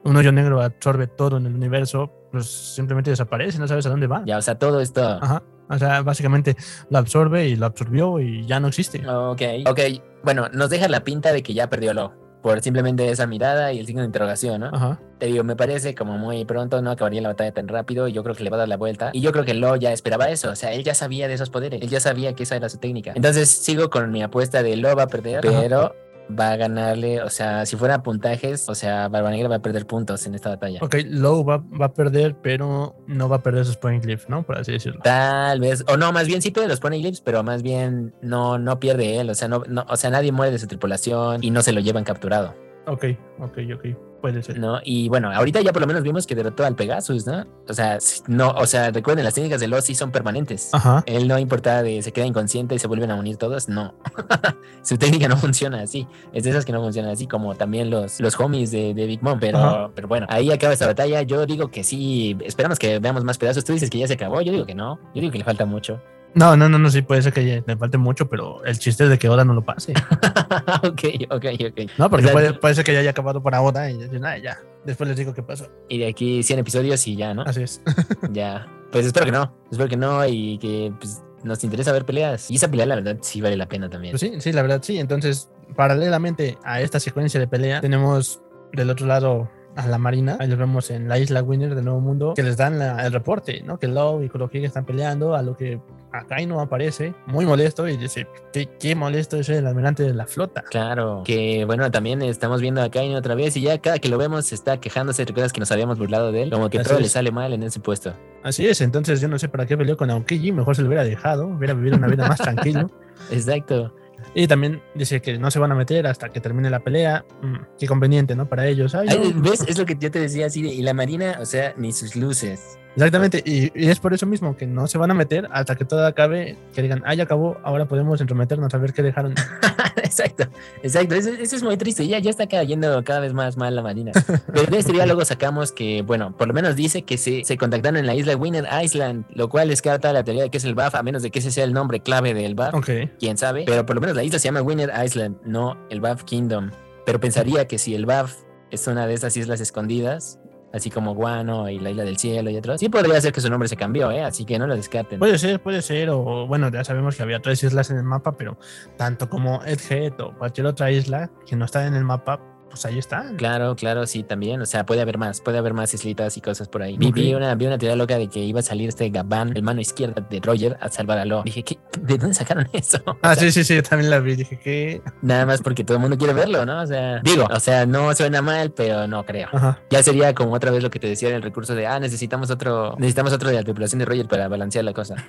[0.07, 4.07] un hoyo negro absorbe todo en el universo, pues simplemente desaparece, no sabes a dónde
[4.07, 4.23] va.
[4.25, 5.03] Ya, o sea, todo esto...
[5.21, 5.43] Ajá.
[5.69, 6.57] O sea, básicamente
[6.91, 9.03] lo absorbe y lo absorbió y ya no existe.
[9.09, 9.81] Ok, ok.
[10.23, 12.15] Bueno, nos deja la pinta de que ya perdió Lo.
[12.41, 14.67] Por simplemente esa mirada y el signo de interrogación, ¿no?
[14.73, 15.01] Ajá.
[15.19, 18.07] Te digo, me parece como muy pronto, no acabaría la batalla tan rápido.
[18.07, 19.11] Yo creo que le va a dar la vuelta.
[19.13, 20.51] Y yo creo que Lo ya esperaba eso.
[20.51, 21.83] O sea, él ya sabía de esos poderes.
[21.83, 23.13] Él ya sabía que esa era su técnica.
[23.17, 25.61] Entonces sigo con mi apuesta de Lo va a perder, Ajá.
[25.61, 25.97] pero
[26.29, 27.23] va a ganarle.
[27.23, 30.51] O sea, si fuera puntajes, o sea, Barba Negra va a perder puntos en esta
[30.51, 30.81] batalla.
[30.83, 34.45] Ok, Low va, va a perder, pero no va a perder sus point glyphs, ¿no?
[34.45, 35.01] Por así decirlo.
[35.03, 38.81] Tal vez, o no, más bien sí pierde los poneglyphs, pero más bien no, no
[38.81, 39.31] pierde él.
[39.31, 41.81] O sea, no, no, o sea, nadie muere de su tripulación y no se lo
[41.81, 42.55] llevan capturado.
[42.87, 43.05] Ok,
[43.41, 44.06] ok, ok.
[44.21, 44.59] Puede ser.
[44.59, 44.81] ¿no?
[44.85, 47.45] Y bueno, ahorita ya por lo menos vimos que derrotó al Pegasus, ¿no?
[47.69, 50.71] O sea, no, o sea, recuerden, las técnicas de Los sí son permanentes.
[50.73, 51.03] Ajá.
[51.07, 53.95] Él no importa de se queda inconsciente y se vuelven a unir todos, no.
[54.83, 56.07] Su técnica no funciona así.
[56.33, 59.23] Es de esas que no funcionan así, como también los, los homies de, de Big
[59.23, 59.39] Mom.
[59.41, 59.91] Pero, Ajá.
[59.95, 61.23] pero bueno, ahí acaba esta batalla.
[61.23, 63.65] Yo digo que sí, esperamos que veamos más pedazos.
[63.65, 64.41] Tú dices que ya se acabó.
[64.41, 64.99] Yo digo que no.
[65.15, 66.01] Yo digo que le falta mucho.
[66.37, 69.11] No, no, no, no, sí puede ser que le falte mucho, pero el chiste es
[69.11, 69.95] de que Oda no lo pase.
[70.85, 71.91] ok, ok, ok.
[71.99, 74.39] No, porque O sea, puede, puede ser que ya haya acabado para Oda y nada,
[74.39, 74.59] ya.
[74.85, 75.67] Después les digo qué pasó.
[75.89, 77.43] Y de aquí 100 episodios y ya, ¿no?
[77.43, 77.81] Así es.
[78.33, 82.51] Ya, pues espero que no, espero que no y que pues, nos interesa ver peleas.
[82.51, 84.13] Y esa pelea, la verdad, sí vale la pena también.
[84.13, 84.99] Pues sí, sí, la verdad sí.
[84.99, 90.37] Entonces, paralelamente a esta secuencia de pelea, tenemos del otro lado a la Marina.
[90.41, 93.13] Ahí los vemos en la isla Winner del Nuevo Mundo, que les dan la- el
[93.13, 93.79] reporte, ¿no?
[93.79, 95.81] Que Law y Kurohige están peleando, a lo que
[96.13, 100.63] Akainu aparece, muy molesto, y dice, qué, qué molesto es el almirante de la flota.
[100.63, 104.19] Claro, que bueno, también estamos viendo a Kaino otra vez y ya cada que lo
[104.19, 105.25] vemos está quejándose.
[105.25, 106.51] ¿Recuerdas que nos habíamos burlado de él?
[106.51, 108.15] Como que Así todo le sale mal en ese puesto.
[108.43, 111.05] Así es, entonces yo no sé para qué peleó con Aokiji, mejor se lo hubiera
[111.05, 112.91] dejado, hubiera vivido una vida más tranquilo.
[113.31, 113.93] Exacto.
[114.35, 117.25] Y también dice que no se van a meter hasta que termine la pelea.
[117.43, 118.49] Mm, qué conveniente, ¿no?
[118.49, 118.95] Para ellos.
[118.95, 119.43] Ay, no.
[119.43, 119.65] ¿Ves?
[119.67, 122.17] Es lo que yo te decía así de, y la Marina, o sea, ni sus
[122.17, 122.79] luces.
[122.97, 125.85] Exactamente, y, y es por eso mismo que no se van a meter hasta que
[125.85, 129.35] todo acabe, que digan, ah, ya acabó, ahora podemos entrometernos a ver qué dejaron.
[129.97, 130.45] exacto,
[130.83, 131.15] exacto.
[131.15, 132.07] Eso, eso es muy triste.
[132.07, 134.13] Ya, ya está cayendo cada vez más mal la Marina.
[134.53, 137.99] Pero de este diálogo sacamos que, bueno, por lo menos dice que se, se contactaron
[137.99, 140.95] en la isla Winner Island, lo cual descarta la teoría de que es el BAF,
[140.95, 142.75] a menos de que ese sea el nombre clave del BAF.
[142.75, 143.65] ok, quién sabe.
[143.67, 146.71] Pero por lo menos la isla se llama Winner Island, no el BAF Kingdom.
[147.05, 148.35] Pero pensaría que si el BAF
[148.71, 150.41] es una de esas islas escondidas,
[150.73, 153.51] así como Guano y la isla del cielo y otros, sí podría ser que su
[153.51, 154.23] nombre se cambió, ¿eh?
[154.23, 155.19] Así que no lo descarten.
[155.19, 158.37] puede ser, puede ser, o bueno, ya sabemos que había tres islas en el mapa,
[158.37, 158.59] pero
[158.97, 162.41] tanto como Edgehead o cualquier otra isla que no está en el mapa,
[162.77, 163.37] pues ahí están.
[163.37, 164.61] Claro, claro, sí, también.
[164.61, 166.99] O sea, puede haber más, puede haber más islitas y cosas por ahí.
[166.99, 169.81] Vi, una, vi una teoría loca de que iba a salir este Gabán, el mano
[169.81, 171.43] izquierda de Roger, a salvar a Lo.
[171.43, 171.79] Dije, ¿qué?
[172.01, 172.99] ¿de dónde sacaron eso?
[173.23, 175.01] Ah, sí, sí, sí, yo también la vi, dije que...
[175.23, 176.83] Nada más porque todo el mundo quiere verlo, ¿no?
[176.83, 179.49] O sea, digo, o sea, no suena mal, pero no creo.
[179.53, 179.81] Ajá.
[179.91, 182.51] Ya sería como otra vez lo que te decía en el recurso de, ah, necesitamos
[182.51, 185.17] otro, necesitamos otro de la tripulación de Roger para balancear la cosa.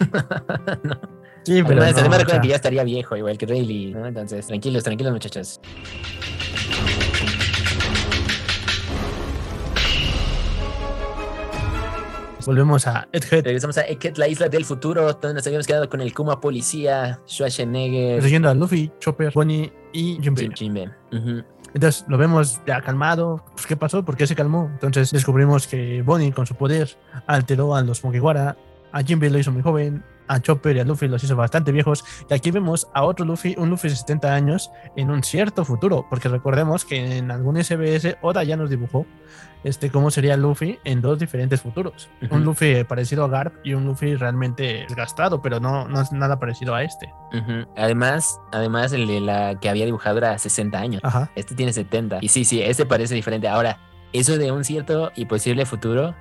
[1.47, 3.93] Sí, pero además, no, además o recuerden sea, que ya estaría viejo, igual que Rayleigh,
[3.93, 4.05] ¿no?
[4.05, 5.61] Entonces, tranquilos, tranquilos, muchachos.
[12.47, 15.99] Volvemos a Edgehead, Regresamos a Eket, la isla del futuro, donde nos habíamos quedado con
[15.99, 20.43] el Kuma Policía, Schwarzenegger, persiguiendo a Luffy, Chopper, Bonnie y Jinbe.
[20.43, 20.91] Jim Jinbe.
[21.11, 21.43] Ujú.
[21.73, 23.43] Entonces lo vemos ya calmado.
[23.53, 24.03] Pues, ¿Qué pasó?
[24.05, 24.69] ¿Por qué se calmó?
[24.71, 28.57] Entonces descubrimos que Bonnie con su poder alteró a los Mugiwara.
[28.93, 32.05] A Jinbe lo hizo muy joven, a Chopper y a Luffy los hizo bastante viejos.
[32.29, 36.05] Y aquí vemos a otro Luffy, un Luffy de 70 años, en un cierto futuro.
[36.09, 39.05] Porque recordemos que en algún SBS Oda ya nos dibujó
[39.63, 42.09] este, cómo sería Luffy en dos diferentes futuros.
[42.29, 46.39] Un Luffy parecido a Garp y un Luffy realmente desgastado, pero no, no es nada
[46.39, 47.11] parecido a este.
[47.75, 51.01] Además, además el de la que había dibujado era 60 años.
[51.03, 51.31] Ajá.
[51.35, 52.19] Este tiene 70.
[52.21, 53.47] Y sí, sí, este parece diferente.
[53.47, 53.79] Ahora,
[54.13, 56.15] eso de un cierto y posible futuro,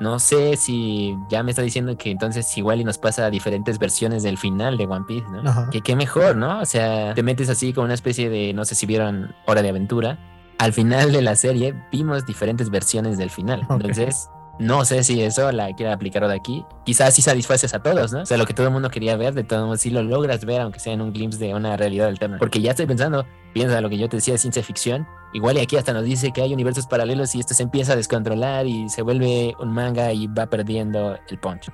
[0.00, 4.22] no sé si ya me está diciendo que entonces igual y nos pasa diferentes versiones
[4.24, 5.48] del final de One Piece, ¿no?
[5.48, 5.70] Ajá.
[5.70, 6.60] Que qué mejor, ¿no?
[6.60, 9.68] O sea, te metes así con una especie de, no sé si vieron Hora de
[9.68, 10.18] Aventura.
[10.62, 13.66] Al final de la serie vimos diferentes versiones del final.
[13.68, 14.28] Entonces,
[14.60, 16.64] no sé si eso la quiera aplicar de aquí.
[16.84, 18.22] Quizás sí satisfaces a todos, ¿no?
[18.22, 20.44] O sea, lo que todo el mundo quería ver, de todos modos, sí lo logras
[20.44, 22.38] ver, aunque sea en un glimpse de una realidad alterna.
[22.38, 25.06] Porque ya estoy pensando, piensa lo que yo te decía de ciencia ficción.
[25.34, 27.96] Igual y aquí hasta nos dice que hay universos paralelos y esto se empieza a
[27.96, 31.70] descontrolar y se vuelve un manga y va perdiendo el punch.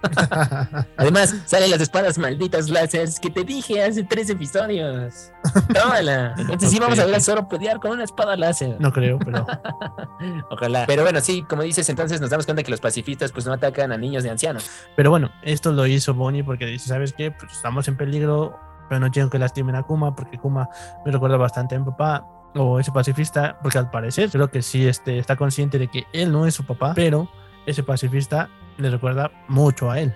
[0.96, 5.32] Además, salen las espadas malditas láseres que te dije hace tres episodios.
[5.74, 6.34] Tómala.
[6.38, 8.76] Entonces sí vamos a ver a Zoro pelear con una espada láser.
[8.78, 9.44] no creo, pero
[10.50, 10.84] Ojalá.
[10.86, 13.90] Pero bueno, sí, como dices, entonces nos damos cuenta que los pacifistas pues no atacan
[13.90, 14.70] a niños ni ancianos.
[14.94, 17.32] Pero bueno, esto lo hizo Bonnie porque dice, ¿sabes qué?
[17.32, 18.58] Pues estamos en peligro,
[18.88, 20.68] pero no quiero que lastimen a Kuma porque Kuma
[21.05, 24.87] me recuerda bastante a mi papá o ese pacifista, porque al parecer creo que sí
[24.87, 27.29] este, está consciente de que él no es su papá, pero
[27.66, 28.48] ese pacifista
[28.79, 30.14] le recuerda mucho a él.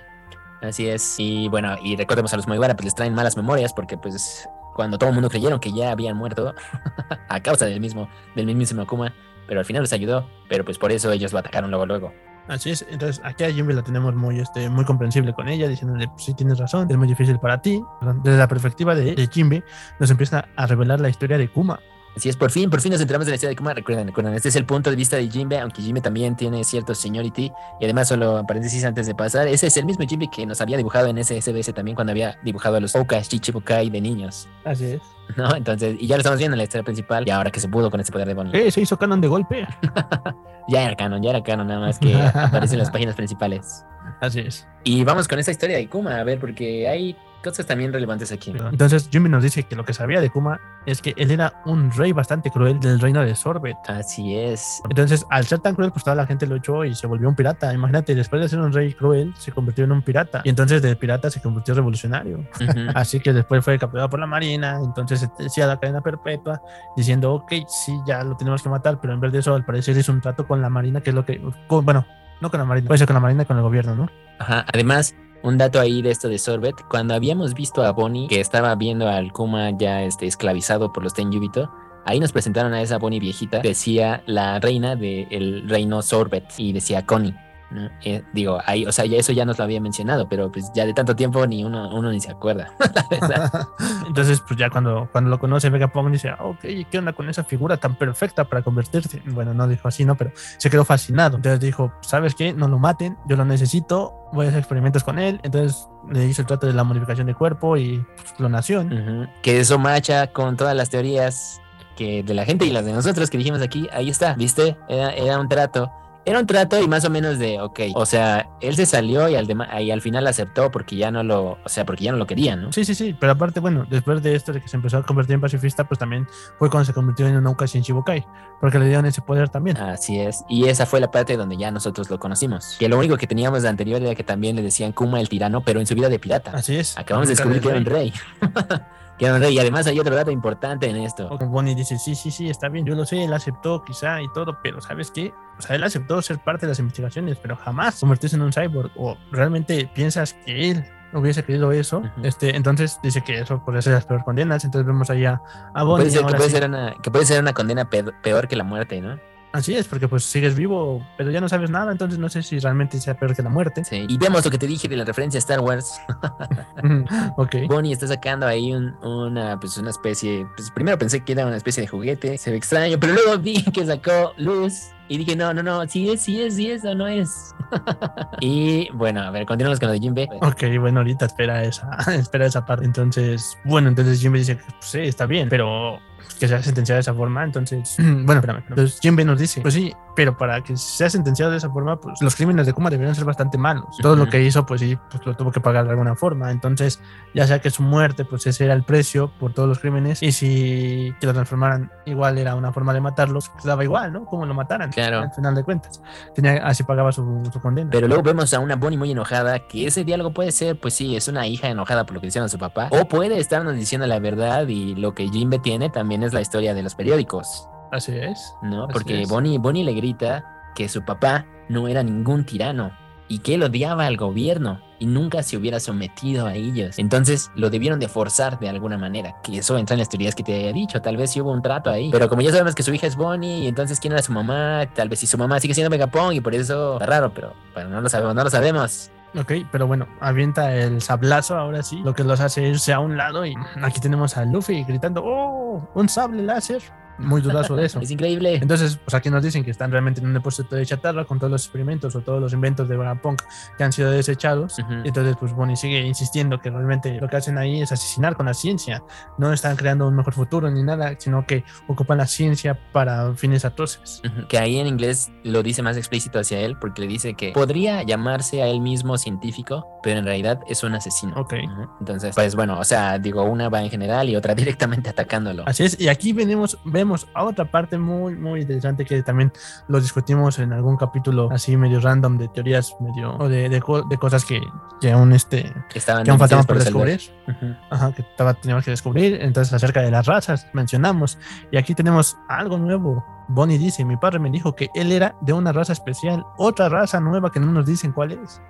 [0.62, 1.16] Así es.
[1.18, 4.96] Y bueno, y recordemos a los Mugiwara, pues les traen malas memorias porque pues cuando
[4.96, 6.54] todo el mundo creyeron que ya habían muerto
[7.28, 9.12] a causa del mismo, del mismísimo Akuma,
[9.46, 12.12] pero al final les ayudó, pero pues por eso ellos lo atacaron luego luego.
[12.48, 16.08] Así es, entonces aquí a Jimmy la tenemos muy, este, muy comprensible con ella, diciéndole,
[16.08, 17.82] pues, sí tienes razón, es muy difícil para ti.
[18.22, 19.62] Desde la perspectiva de, de Jimmy,
[20.00, 21.78] nos empieza a revelar la historia de Kuma.
[22.16, 23.72] Así es, por fin, por fin nos enteramos de la historia de Kuma.
[23.72, 26.94] Recuerden, recuerden, este es el punto de vista de Jinbe, aunque Jinbe también tiene cierto
[26.94, 27.50] seniority.
[27.80, 30.76] Y además, solo paréntesis antes de pasar, ese es el mismo Jinbe que nos había
[30.76, 34.84] dibujado en ese SBS también cuando había dibujado a los Oka Shichibukai de niños, Así
[34.84, 35.00] es.
[35.36, 35.54] ¿no?
[35.56, 37.90] Entonces, y ya lo estamos viendo en la historia principal, y ahora que se pudo
[37.90, 38.68] con ese poder de Bonnie.
[38.68, 39.66] Eh, se hizo canon de golpe.
[40.68, 43.84] Ya era canon, ya era canon, nada más que aparece en las páginas principales.
[44.20, 44.64] Así es.
[44.84, 48.52] Y vamos con esta historia de Kuma, a ver, porque hay cosas también relevantes aquí.
[48.70, 51.90] Entonces Jimmy nos dice que lo que sabía de Kuma es que él era un
[51.92, 53.76] rey bastante cruel del reino de Sorbet.
[53.86, 54.80] Así es.
[54.88, 57.36] Entonces, al ser tan cruel, pues toda la gente lo echó y se volvió un
[57.36, 57.72] pirata.
[57.72, 60.40] Imagínate, después de ser un rey cruel, se convirtió en un pirata.
[60.44, 62.46] Y entonces de pirata se convirtió en revolucionario.
[62.94, 64.78] Así que después fue capturado por la marina.
[64.82, 66.60] Entonces se decía la cadena perpetua,
[66.96, 68.98] diciendo, ok, sí, ya lo tenemos que matar.
[69.00, 71.14] Pero en vez de eso, al parecer hizo un trato con la marina, que es
[71.14, 71.40] lo que.
[71.68, 72.04] con- bueno,
[72.40, 74.08] no con la marina, puede ser con la marina y con el gobierno, ¿no?
[74.40, 78.40] Ajá, además, un dato ahí de esto de Sorbet, cuando habíamos visto a Bonnie que
[78.40, 81.70] estaba viendo al Kuma ya este, esclavizado por los Tenjubito,
[82.04, 87.04] ahí nos presentaron a esa Bonnie viejita, decía la reina del reino Sorbet y decía
[87.04, 87.34] Connie.
[87.72, 87.90] ¿No?
[88.04, 90.84] Eh, digo, ahí, o sea, ya eso ya nos lo había mencionado, pero pues ya
[90.86, 92.72] de tanto tiempo ni uno, uno ni se acuerda.
[92.94, 93.68] la verdad.
[94.06, 97.44] Entonces, pues ya cuando, cuando lo conoce Vegapunk dice, "Ah, ok, ¿qué onda con esa
[97.44, 99.22] figura tan perfecta para convertirse?
[99.26, 100.16] Bueno, no dijo así, ¿no?
[100.16, 101.36] Pero se quedó fascinado.
[101.36, 102.52] Entonces dijo, ¿sabes qué?
[102.52, 105.40] No lo maten, yo lo necesito, voy a hacer experimentos con él.
[105.42, 109.28] Entonces le hizo el trato de la modificación de cuerpo y pues, clonación.
[109.42, 111.60] Que eso macha con todas las teorías
[111.96, 114.76] que de la gente y las de nosotros que dijimos aquí, ahí está, ¿viste?
[114.88, 115.92] Era, era un trato.
[116.24, 119.34] Era un trato y más o menos de, ok, o sea, él se salió y
[119.34, 119.48] al,
[119.80, 122.62] y al final aceptó porque ya no lo, o sea, porque ya no lo querían,
[122.62, 122.72] ¿no?
[122.72, 125.34] Sí, sí, sí, pero aparte, bueno, después de esto de que se empezó a convertir
[125.34, 128.24] en pacifista, pues también fue cuando se convirtió en un Nauka Shinshibukai,
[128.60, 129.76] porque le dieron ese poder también.
[129.78, 130.44] Así es.
[130.48, 132.76] Y esa fue la parte donde ya nosotros lo conocimos.
[132.78, 135.62] Que lo único que teníamos de anterior era que también le decían Kuma el tirano,
[135.62, 136.52] pero en su vida de pirata.
[136.54, 136.96] Así es.
[136.96, 138.12] Acabamos de descubrir que era un rey.
[139.22, 141.28] Y además hay otro dato importante en esto.
[141.38, 144.58] Bonnie dice, sí, sí, sí, está bien, yo lo sé, él aceptó quizá y todo,
[144.62, 145.32] pero ¿sabes qué?
[145.58, 148.90] O sea, él aceptó ser parte de las investigaciones, pero jamás convertirse en un cyborg.
[148.96, 152.02] O realmente piensas que él hubiese querido eso.
[152.22, 154.64] Este, entonces dice que eso puede ser las peores condenas.
[154.64, 155.40] Entonces vemos allá
[155.74, 156.06] a Bonnie.
[156.06, 156.56] Puede ser, que, puede sí.
[156.56, 159.18] ser una, que puede ser una condena pe- peor que la muerte, ¿no?
[159.52, 162.58] Así es, porque pues sigues vivo, pero ya no sabes nada, entonces no sé si
[162.58, 163.84] realmente sea peor que la muerte.
[163.84, 164.06] Sí.
[164.08, 165.92] Y vemos lo que te dije de la referencia a Star Wars.
[167.36, 167.56] ok.
[167.68, 170.46] Bonnie está sacando ahí un- una, pues una especie.
[170.56, 172.38] Pues primero pensé que era una especie de juguete.
[172.38, 174.88] Se ve extraño, pero luego vi que sacó luz.
[175.08, 177.54] Y dije, no, no, no, sí es, sí es, sí es o no es.
[178.40, 180.28] y bueno, a ver, continuamos con lo de Jimbe.
[180.40, 182.86] Ok, bueno, ahorita espera esa, espera esa parte.
[182.86, 185.98] Entonces, bueno, entonces Jimmy dice pues, sí, está bien, pero
[186.38, 187.44] que sea sentenciado de esa forma.
[187.44, 188.64] Entonces, bueno, espérame.
[188.68, 192.20] Entonces, Jinbe nos dice, pues sí, pero para que sea sentenciado de esa forma, pues
[192.20, 193.96] los crímenes de Kuma deberían ser bastante malos.
[194.00, 196.50] Todo lo que hizo, pues sí, pues lo tuvo que pagar de alguna forma.
[196.50, 197.00] Entonces,
[197.34, 200.22] ya sea que su muerte, pues ese era el precio por todos los crímenes.
[200.22, 204.24] Y si que lo transformaran igual era una forma de matarlos, pues daba igual, ¿no?
[204.26, 204.90] Como lo mataran.
[204.90, 205.20] Claro.
[205.20, 206.02] Al final de cuentas.
[206.34, 207.90] Tenía, así pagaba su, su condena.
[207.90, 211.16] Pero luego vemos a una Bonnie muy enojada, que ese diálogo puede ser, pues sí,
[211.16, 214.06] es una hija enojada por lo que hicieron a su papá, o puede estarnos diciendo
[214.06, 218.12] la verdad y lo que Jinbe tiene también es la historia de los periódicos, Así
[218.16, 218.54] es.
[218.62, 218.84] ¿no?
[218.84, 219.28] Así Porque es.
[219.28, 222.92] Bonnie, Bonnie le grita que su papá no era ningún tirano
[223.28, 226.98] y que él odiaba al gobierno y nunca se hubiera sometido a ellos.
[226.98, 230.42] Entonces lo debieron de forzar de alguna manera, que eso entra en las teorías que
[230.42, 232.10] te había dicho, tal vez sí hubo un trato ahí.
[232.10, 234.86] Pero como ya sabemos que su hija es Bonnie y entonces quién era su mamá,
[234.94, 237.90] tal vez si su mamá sigue siendo Megapong y por eso está raro, pero bueno,
[237.90, 239.10] no lo sabemos, no lo sabemos.
[239.34, 243.16] Ok, pero bueno, avienta el sablazo ahora sí, lo que los hace irse a un
[243.16, 245.88] lado y aquí tenemos a Luffy gritando, ¡Oh!
[245.94, 246.82] ¡Un sable láser!
[247.22, 248.00] Muy dudoso de eso.
[248.02, 248.56] Es increíble.
[248.56, 251.50] Entonces, pues aquí nos dicen que están realmente en un depósito de chatarra con todos
[251.50, 253.42] los experimentos o todos los inventos de Vegapunk
[253.78, 254.78] que han sido desechados.
[254.78, 254.92] Ujú.
[255.04, 258.46] Y entonces, pues Bonnie sigue insistiendo que realmente lo que hacen ahí es asesinar con
[258.46, 259.02] la ciencia.
[259.38, 263.64] No están creando un mejor futuro ni nada, sino que ocupan la ciencia para fines
[263.64, 264.20] atroces.
[264.24, 267.52] Ujú, Que ahí en inglés lo dice más explícito hacia él, porque le dice que
[267.52, 271.34] podría llamarse a él mismo científico, pero en realidad es un asesino.
[271.36, 271.54] Ok.
[271.64, 271.88] Ujú.
[272.00, 275.62] Entonces, pues bueno, o sea, digo, una va en general y otra directamente atacándolo.
[275.66, 279.52] Así es, y aquí venimos, vemos a otra parte muy, muy interesante que también
[279.88, 284.18] lo discutimos en algún capítulo así medio random de teorías medio o de, de, de
[284.18, 284.60] cosas que,
[285.00, 287.20] que aún este Que estaban que aún faltaban por descubrir.
[287.48, 287.74] Ujú.
[287.90, 289.38] Ajá, que estaba, teníamos que descubrir.
[289.40, 291.38] Entonces, acerca de las razas, mencionamos.
[291.70, 293.24] Y aquí tenemos algo nuevo.
[293.48, 297.20] Bonnie dice: Mi padre me dijo que él era de una raza especial, otra raza
[297.20, 298.62] nueva que no nos dicen cuál es.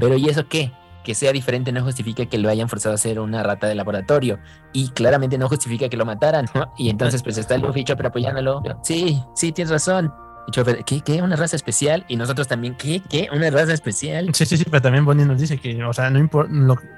[0.00, 0.72] Pero ¿y eso qué?
[1.04, 4.38] Que sea diferente no justifica que lo hayan forzado a ser una rata de laboratorio.
[4.72, 6.46] Y claramente no justifica que lo mataran.
[6.54, 6.72] ¿no?
[6.78, 8.62] Y entonces pues está Luffy y Chopper apoyándolo.
[8.82, 10.12] Sí, sí, tienes razón.
[10.46, 11.00] Y Chopper, ¿qué?
[11.00, 11.22] ¿Qué?
[11.22, 12.04] ¿Una raza especial?
[12.08, 13.02] Y nosotros también, ¿qué?
[13.08, 13.28] ¿Qué?
[13.32, 14.30] ¿Una raza especial?
[14.34, 16.52] Sí, sí, sí, pero también Bonnie nos dice que, o sea, no importa,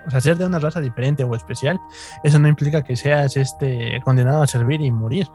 [0.06, 1.80] o sea, ser de una raza diferente o especial,
[2.22, 5.26] eso no implica que seas este condenado a servir y morir.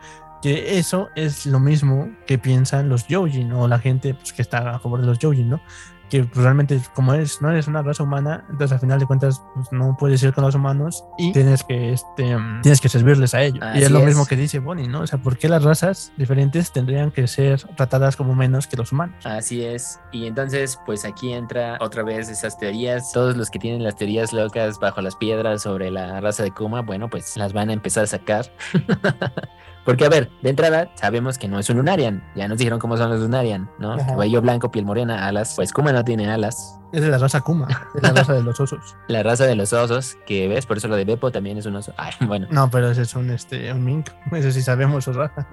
[0.41, 4.75] Que eso es lo mismo que piensan los Joujin o la gente pues, que está
[4.75, 5.61] a favor de los Joujin, ¿no?
[6.09, 9.41] Que pues, realmente, como eres, no eres una raza humana, entonces al final de cuentas
[9.55, 13.43] pues, no puedes ir con los humanos y tienes que, este, tienes que servirles a
[13.43, 13.63] ellos.
[13.75, 14.05] y es lo es.
[14.05, 15.01] mismo que dice Bonnie, ¿no?
[15.01, 18.91] O sea, ¿por qué las razas diferentes tendrían que ser tratadas como menos que los
[18.91, 19.25] humanos?
[19.25, 19.99] Así es.
[20.11, 23.11] Y entonces, pues aquí entra otra vez esas teorías.
[23.11, 26.81] Todos los que tienen las teorías locas bajo las piedras sobre la raza de Kuma,
[26.81, 28.51] bueno, pues las van a empezar a sacar.
[29.87, 32.21] Porque, a ver, de entrada sabemos que no es un Lunarian.
[32.35, 33.95] Ya nos dijeron cómo son los Lunarian, ¿no?
[33.95, 35.53] Cabello blanco, piel morena, alas.
[35.55, 36.77] Pues Kuma no tiene alas.
[36.91, 38.97] Es de la raza Kuma, es la raza de los osos.
[39.07, 41.77] La raza de los osos, que ves, por eso lo de Beppo también es un
[41.77, 41.93] oso.
[41.95, 42.47] Ay, bueno.
[42.51, 44.09] No, pero ese es un, este, un mink.
[44.33, 45.47] Ese sí sabemos su raza.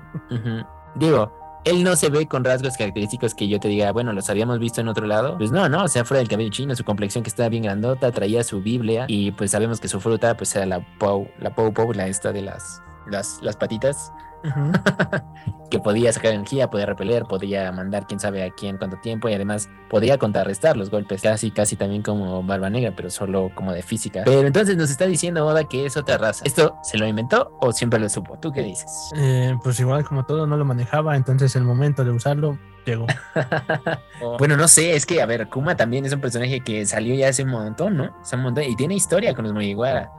[0.97, 1.33] Digo,
[1.65, 4.81] él no se ve con rasgos característicos que yo te diga, bueno, los habíamos visto
[4.81, 5.39] en otro lado.
[5.39, 8.11] Pues no, no, o sea, fuera del cabello chino, su complexión que estaba bien grandota,
[8.11, 11.73] traía su Biblia y pues sabemos que su fruta pues era la Pou, la Pou
[11.73, 14.13] Pou, la esta de las, las, las patitas,
[15.71, 19.35] que podía sacar energía, podía repeler, podía mandar quién sabe a quién cuánto tiempo y
[19.35, 23.83] además podía contrarrestar los golpes, casi, casi también como Barba Negra, pero solo como de
[23.83, 24.23] física.
[24.25, 26.45] Pero entonces nos está diciendo Oda que es otra raza.
[26.47, 28.39] ¿Esto se lo inventó o siempre lo supo?
[28.39, 29.11] ¿Tú qué dices?
[29.17, 33.07] Eh, pues igual como todo no lo manejaba, entonces el momento de usarlo llegó.
[34.39, 37.29] Bueno, no sé, es que, a ver, Kuma también es un personaje que salió ya
[37.29, 38.17] hace un montón, ¿no?
[38.23, 40.11] Hace un montón, y tiene historia con los Mugiwara.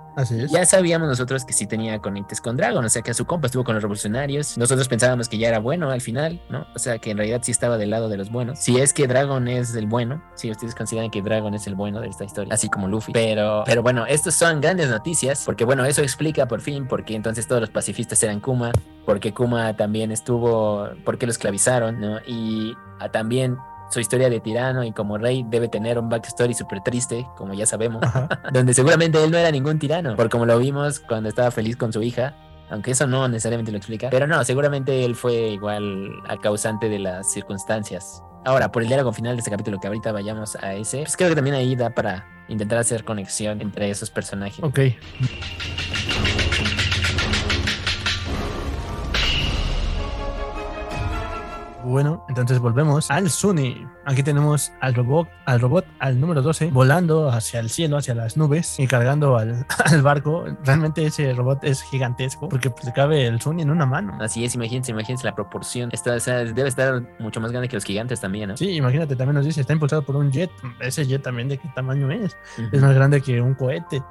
[0.49, 3.47] Ya sabíamos nosotros que sí tenía conectes con Dragon, o sea que a su compa
[3.47, 4.57] estuvo con los revolucionarios.
[4.57, 6.65] Nosotros pensábamos que ya era bueno al final, ¿no?
[6.75, 8.59] O sea que en realidad sí estaba del lado de los buenos.
[8.59, 12.01] Si es que Dragon es el bueno, si ustedes consideran que Dragon es el bueno
[12.01, 13.11] de esta historia, así como Luffy.
[13.13, 17.15] Pero, pero bueno, estas son grandes noticias, porque bueno, eso explica por fin por qué
[17.15, 18.71] entonces todos los pacifistas eran Kuma,
[19.05, 22.19] porque Kuma también estuvo, por qué lo esclavizaron, ¿no?
[22.25, 23.57] Y ah, también
[23.89, 27.65] su historia de tirano y como rey debe tener un backstory súper triste, como ya
[27.65, 28.27] sabemos, Ajá.
[28.53, 31.93] donde seguramente él no era ningún tirano, por como lo vimos cuando estaba feliz con
[31.93, 32.35] su hija,
[32.69, 36.99] aunque eso no necesariamente lo explica, pero no, seguramente él fue igual a causante de
[36.99, 38.23] las circunstancias.
[38.45, 41.29] Ahora, por el diálogo final de este capítulo, que ahorita vayamos a ese, pues creo
[41.29, 44.63] que también ahí da para intentar hacer conexión entre esos personajes.
[44.63, 44.79] Ok.
[51.85, 53.85] Bueno, entonces volvemos al Sunny.
[54.05, 58.37] Aquí tenemos al robot, al robot, al número 12, volando hacia el cielo, hacia las
[58.37, 60.45] nubes y cargando al, al barco.
[60.63, 64.17] Realmente ese robot es gigantesco porque pues, cabe el Sunny en una mano.
[64.19, 65.89] Así es, imagínense, imagínense la proporción.
[65.91, 68.57] Esta, o sea, debe estar mucho más grande que los gigantes también, ¿no?
[68.57, 70.49] Sí, imagínate, también nos dice, está impulsado por un jet.
[70.79, 72.35] Ese jet también, ¿de qué tamaño es?
[72.71, 74.01] Es más grande que un cohete.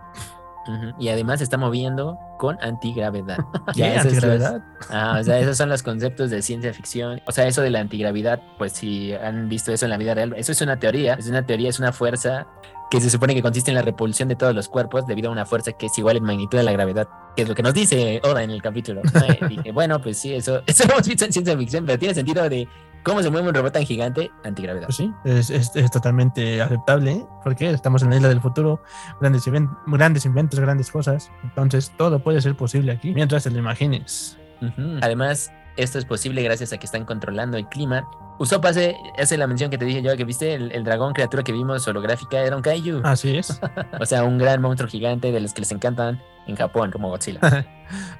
[0.98, 3.38] Y además se está moviendo con antigravedad.
[3.74, 3.80] ¿Qué?
[3.80, 4.62] Ya, eso es ¿Antigravedad?
[4.90, 7.20] Ah, o sea, esos son los conceptos de ciencia ficción.
[7.26, 10.34] O sea, eso de la antigravedad, pues si han visto eso en la vida real,
[10.36, 11.14] eso es una teoría.
[11.14, 12.46] Es una teoría, es una fuerza
[12.90, 15.46] que se supone que consiste en la repulsión de todos los cuerpos debido a una
[15.46, 18.20] fuerza que es igual en magnitud a la gravedad, que es lo que nos dice
[18.22, 19.02] Oda en el capítulo.
[19.40, 22.14] Y dije, bueno, pues sí, eso, eso lo hemos visto en ciencia ficción, pero tiene
[22.14, 22.68] sentido de
[23.04, 24.86] cómo se mueve un robot tan gigante antigravedad.
[24.86, 27.26] Pues sí, es, es- es totalmente aceptable, ¿eh?
[27.44, 28.82] porque estamos en la isla del futuro,
[29.20, 29.44] grandes,
[29.86, 34.36] grandes inventos, grandes cosas, entonces todo puede ser posible aquí, mientras te lo imagines.
[34.62, 34.98] Ujú.
[35.02, 38.08] Además, esto es posible gracias a que están controlando el clima.
[38.38, 41.44] Usopp hace, hace la mención que te dije yo, que viste el, el dragón criatura
[41.44, 43.00] que vimos holográfica era un kaiju.
[43.04, 43.60] Así es.
[44.00, 47.40] O sea, un gran monstruo gigante de los que les encantan en Japón, como Godzilla.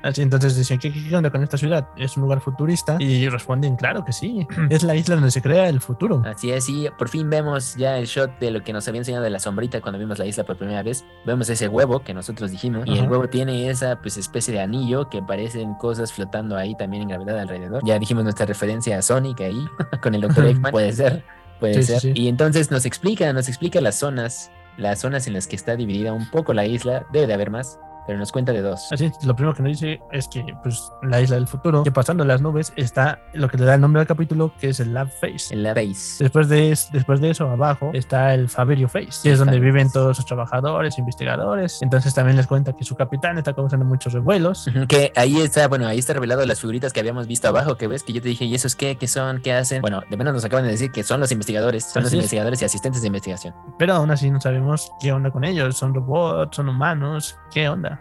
[0.03, 1.89] Entonces dicen, ¿qué, qué, onda con esta ciudad?
[1.97, 2.97] ¿Es un lugar futurista?
[3.01, 6.23] Y responden, claro que sí, es la isla donde se crea el futuro.
[6.27, 9.25] Así es, y por fin vemos ya el shot de lo que nos había enseñado
[9.25, 11.05] de la sombrita cuando vimos la isla por primera vez.
[11.25, 13.09] Vemos ese huevo que nosotros dijimos, y el Ajá.
[13.11, 17.39] huevo tiene esa pues especie de anillo que parecen cosas flotando ahí también en gravedad
[17.39, 17.83] alrededor.
[17.85, 19.65] Ya dijimos nuestra referencia a Sonic ahí,
[20.03, 20.47] con el Dr.
[20.47, 21.25] Eggman, puede ser,
[21.61, 22.01] puede Sí, sí, ser.
[22.01, 22.13] sí.
[22.15, 26.13] Y entonces nos explica, nos explica las zonas, las zonas en las que está dividida
[26.13, 28.91] un poco la isla, debe de haber más, pero nos cuenta de dos.
[28.93, 32.25] Así, lo primero que nos dice es que pues, la isla del futuro, que pasando
[32.25, 35.09] las nubes, está lo que le da el nombre al capítulo, que es el Lab
[35.09, 35.53] Face.
[35.55, 36.23] En la base.
[36.25, 39.73] Después de, es- después de eso, abajo está el Faberio Face, que es donde Faberio
[39.73, 39.99] viven Face.
[39.99, 41.81] todos sus trabajadores, investigadores.
[41.83, 44.69] Entonces también les cuenta que su capitán está causando muchos revuelos.
[44.89, 48.03] Que ahí está, bueno, ahí está revelado las figuritas que habíamos visto abajo, que ves
[48.03, 48.97] que yo te dije, ¿y esos qué?
[48.97, 49.41] ¿Qué son?
[49.41, 49.81] ¿Qué hacen?
[49.83, 52.23] Bueno, de menos nos acaban de decir que son los investigadores, son los Así es.
[52.25, 53.55] investigadores y asistentes de investigación.
[53.79, 55.77] Pero aún así no sabemos qué onda con ellos.
[55.77, 56.57] ¿Son robots?
[56.57, 57.37] ¿Son humanos?
[57.53, 57.94] ¿Qué onda?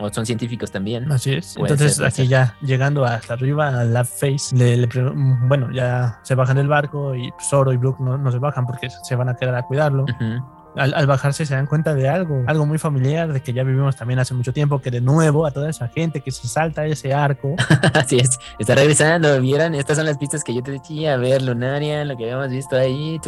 [0.00, 1.10] O son científicos también.
[1.12, 1.54] Así es.
[1.54, 2.28] Puede Entonces ser, aquí ser.
[2.28, 4.88] ya llegando hasta arriba al Lab Face, le, le
[5.42, 8.88] bueno, ya se bajan del barco y Zoro y Brook no, no se bajan porque
[8.90, 10.04] se van a quedar a cuidarlo.
[10.04, 13.96] Ujú al, bajarse se dan cuenta de algo, algo muy familiar, de que ya vivimos
[13.96, 17.12] también hace mucho tiempo, que de nuevo a toda esa gente que se salta ese
[17.12, 17.54] arco.
[17.94, 21.42] Así es, está regresando, vieran, estas son las pistas que yo te decía, a ver,
[21.42, 23.20] Lunaria, lo que habíamos visto ahí,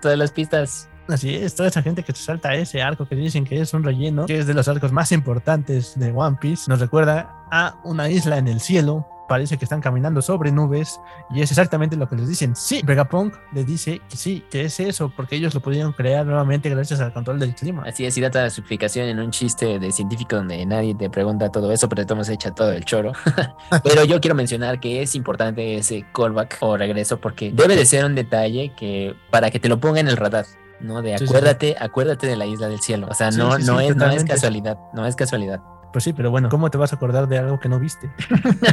[0.00, 0.88] todas las pistas.
[1.08, 3.84] Así es, toda esa gente que se salta ese arco, que dicen que es un
[3.84, 8.10] relleno, que es de los arcos más importantes de One Piece, nos recuerda a una
[8.10, 9.06] isla en el cielo.
[9.28, 11.00] Parece que están caminando sobre nubes
[11.30, 12.54] y es exactamente lo que les dicen.
[12.54, 16.68] Sí, Vegapunk les dice que sí, que es eso, porque ellos lo pudieron crear nuevamente
[16.68, 17.84] gracias al control del clima.
[17.86, 21.08] Así es, y da toda la explicación en un chiste de científico donde nadie te
[21.08, 23.12] pregunta todo eso, pero todos echa todo el choro.
[23.84, 28.04] pero yo quiero mencionar que es importante ese callback o regreso porque debe de ser
[28.04, 30.44] un detalle que para que te lo ponga en el radar.
[30.80, 31.00] ¿no?
[31.00, 31.30] De Sí, sí, sí.
[31.32, 33.06] acuérdate, acuérdate de la isla del cielo.
[33.10, 35.60] O sea, no, sí, no, es, no es casualidad, no es casualidad.
[35.94, 38.10] Pues sí, pero bueno, ¿cómo te vas a acordar de algo que no viste?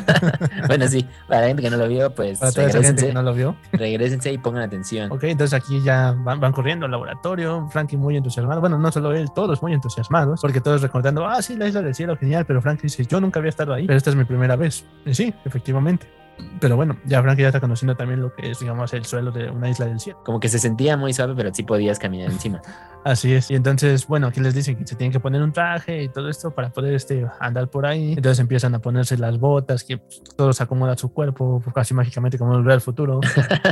[0.67, 3.07] bueno, sí, para la gente que no lo vio, pues Para toda esa gente regrésense,
[3.09, 3.55] que no lo vio.
[3.74, 5.11] regrésense y pongan atención.
[5.11, 9.13] Ok, entonces aquí ya van, van corriendo al laboratorio, Frankie muy entusiasmado, bueno, no solo
[9.13, 12.59] él, todos muy entusiasmados, porque todos recordando, ah, sí, la isla del cielo, genial, pero
[12.59, 14.84] Frankie dice, yo nunca había estado ahí, pero esta es mi primera vez.
[15.05, 16.20] Y sí, efectivamente.
[16.59, 19.49] Pero bueno, ya Frankie ya está conociendo también lo que es, digamos, el suelo de
[19.49, 20.19] una isla del cielo.
[20.23, 22.61] Como que se sentía muy suave, pero sí podías caminar encima.
[23.03, 23.49] Así es.
[23.49, 26.29] Y entonces, bueno, aquí les dicen que se tienen que poner un traje y todo
[26.29, 28.13] esto para poder este, andar por ahí.
[28.13, 31.73] Entonces empiezan a ponerse las botas, que pues, todo se acomoda a su cuerpo, pues,
[31.73, 33.19] casi mágicamente como volver al futuro.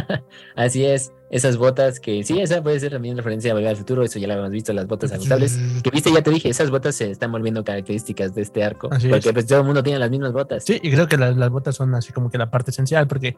[0.56, 4.04] Así es, esas botas que sí, esa puede ser también referencia a Volver al Futuro,
[4.04, 5.60] eso ya lo habíamos visto, las botas ajustables.
[5.84, 9.08] Que viste, ya te dije, esas botas se están volviendo características de este arco, Así
[9.10, 9.34] porque es.
[9.34, 10.64] pues todo el mundo tiene las mismas botas.
[10.66, 13.38] Sí, y creo que las, las botas son así como que la parte esencial, porque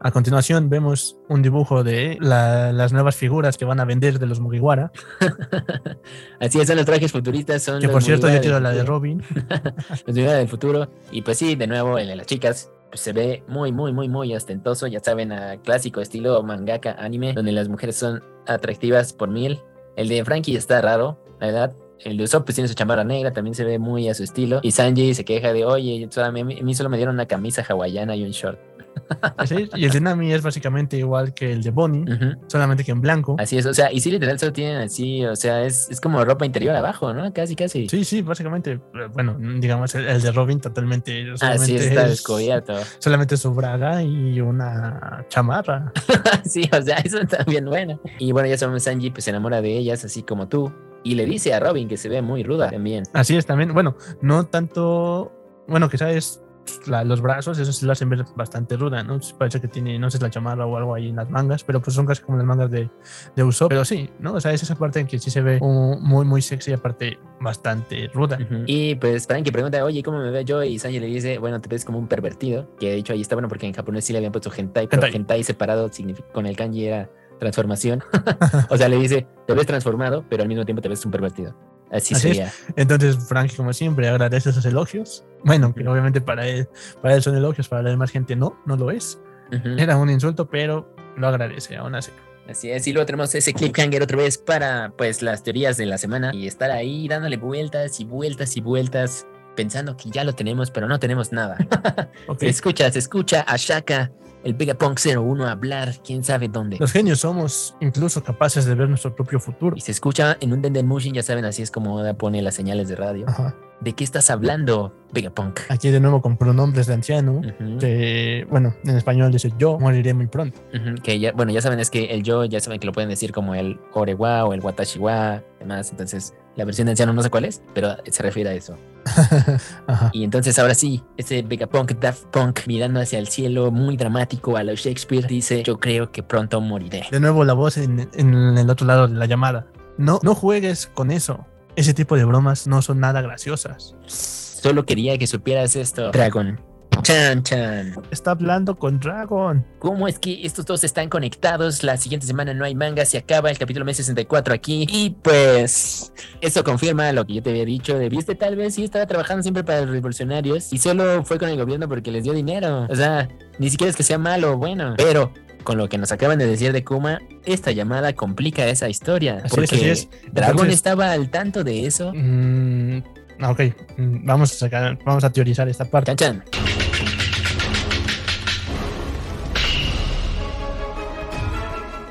[0.00, 4.26] a continuación vemos un dibujo de la- las nuevas figuras que van a vender de
[4.26, 4.92] los Mugiwara,
[6.40, 8.70] Así es, son los trajes futuristas, son que por cierto Mugiwara yo quiero del la
[8.72, 9.22] de Robin.
[9.90, 13.14] Los Mugiwara del futuro, y pues sí, de nuevo, el de las chicas, pues se
[13.14, 17.70] ve muy, muy, muy, muy ostentoso, ya saben, a clásico estilo mangaka anime, donde las
[17.70, 19.62] mujeres son atractivas por mil.
[19.96, 21.72] El de Frankie está raro, la verdad.
[22.00, 24.60] El de Usopp pues tiene su chamarra negra, también se ve muy a su estilo.
[24.62, 28.24] Y Sanji se queja de, oye, a mí solo me dieron una camisa hawaiana y
[28.24, 28.58] un short.
[29.46, 32.04] Sí, Y el de Nami es básicamente igual que el de Bonnie,
[32.46, 33.36] solamente que en blanco.
[33.38, 36.24] Así es, o sea, y sí, literal, solo tienen así, o sea, es, es como
[36.24, 37.32] ropa interior abajo, ¿no?
[37.32, 37.88] Casi, casi.
[37.88, 38.80] Sí, sí, básicamente, eh,
[39.12, 42.74] bueno, digamos, el, el de Robin totalmente, Así está es- descubierto.
[42.98, 45.92] solamente su braga y una chamarra.
[46.44, 48.00] sí, o sea, eso bien bueno.
[48.18, 50.72] Y bueno, ya sabemos, Sanji pues se enamora de ellas, así como tú.
[51.04, 53.04] Y le dice a Robin que se ve muy ruda también.
[53.12, 55.32] Así es también, bueno, no tanto,
[55.66, 56.42] bueno, quizás es
[56.86, 59.18] la- los brazos, eso sí lo hacen ver bastante ruda, ¿no?
[59.38, 61.94] Parece que tiene, no sé, la chamarra o algo ahí en las mangas, pero pues
[61.94, 62.88] son casi como las mangas de,
[63.36, 64.34] de Usopp, pero sí, ¿no?
[64.34, 66.74] O sea, es esa parte en que sí se ve uh, muy, muy sexy y
[66.74, 68.38] aparte bastante ruda.
[68.40, 68.64] Ujú.
[68.66, 70.62] Y pues Frankie pregunta, oye, ¿cómo me veo yo?
[70.62, 72.68] Y Sanji le dice, bueno, te ves como un pervertido.
[72.78, 75.02] Que de hecho ahí está bueno porque en japonés sí le habían puesto hentai, pero
[75.02, 75.16] Hentai.
[75.20, 75.90] hentai, separado
[76.32, 77.10] con el kanji era
[77.40, 78.02] transformación.
[78.70, 81.56] o sea, le dice, te ves transformado, pero al mismo tiempo te ves un pervertido.
[81.92, 82.20] Así, Así es.
[82.36, 82.52] sería.
[82.76, 85.24] Entonces, Frank, como siempre, agradece esos elogios.
[85.44, 86.68] Bueno, que obviamente para él,
[87.02, 89.20] para él son elogios, para la demás gente no, no lo es.
[89.52, 89.68] Ujú.
[89.78, 92.10] Era un insulto, pero lo agradece aún así.
[92.48, 95.96] Así es, y luego tenemos ese cliffhanger otra vez para pues las teorías de la
[95.96, 100.70] semana y estar ahí dándole vueltas y vueltas y vueltas pensando que ya lo tenemos,
[100.72, 101.56] pero no tenemos nada.
[102.26, 102.40] Ok.
[102.40, 104.10] Se escucha, se escucha a Shaka,
[104.44, 106.78] el Vegapunk 01 hablar, quién sabe dónde.
[106.78, 109.76] Los genios somos incluso capaces de ver nuestro propio futuro.
[109.76, 112.88] Y se escucha en un Dendemushin, ya saben, así es como Oda pone las señales
[112.88, 113.26] de radio.
[113.28, 113.54] Ajá.
[113.82, 115.58] ¿De qué estás hablando, Vegapunk?
[115.68, 117.32] Aquí de nuevo con pronombres de anciano.
[117.38, 120.60] Ujú, Que, bueno, en español dice yo moriré muy pronto.
[120.72, 123.10] ujú, Que ya, bueno, ya saben, es que el yo, ya saben que lo pueden
[123.10, 125.90] decir como el Orewa o el Watashiwa, demás.
[125.90, 128.76] Entonces, la versión de anciano no sé cuál es, pero se refiere a eso.
[129.86, 130.10] Ajá.
[130.12, 134.62] Y entonces ahora sí, ese Vegapunk, Daft Punk, mirando hacia el cielo, muy dramático a
[134.62, 137.02] lo Shakespeare, dice, yo creo que pronto moriré.
[137.10, 139.66] De nuevo la voz en, en el otro lado de la llamada.
[139.98, 141.44] No, no juegues con eso.
[141.74, 143.96] Ese tipo de bromas no son nada graciosas.
[144.06, 146.60] Solo quería que supieras esto, Dragon.
[147.02, 147.94] Chan, chan.
[148.10, 149.64] Está hablando con Dragon.
[149.78, 151.82] ¿Cómo es que estos dos están conectados?
[151.82, 154.86] La siguiente semana no hay manga, se acaba el capítulo mes 64 aquí.
[154.88, 157.98] Y pues, eso confirma lo que yo te había dicho.
[157.98, 161.48] De viste, tal vez sí estaba trabajando siempre para los revolucionarios y solo fue con
[161.48, 162.86] el gobierno porque les dio dinero.
[162.88, 164.94] O sea, ni siquiera es que sea malo o bueno.
[164.96, 165.32] Pero
[165.62, 169.40] con lo que nos acaban de decir de Kuma, esta llamada complica esa historia.
[169.44, 170.08] Así porque es, así es.
[170.32, 172.12] Dragon Entonces- estaba al tanto de eso.
[172.14, 172.98] Mm,
[173.44, 173.60] ok,
[173.96, 176.14] mm, vamos a sacar, vamos a teorizar esta parte.
[176.16, 176.62] Chan, chan.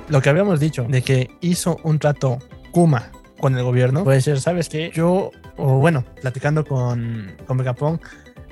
[0.09, 2.39] Lo que habíamos dicho de que hizo un trato
[2.71, 4.91] Kuma con el gobierno, puede ser, ¿sabes qué?
[4.93, 8.01] Yo, o bueno, platicando con, con Vegapunk,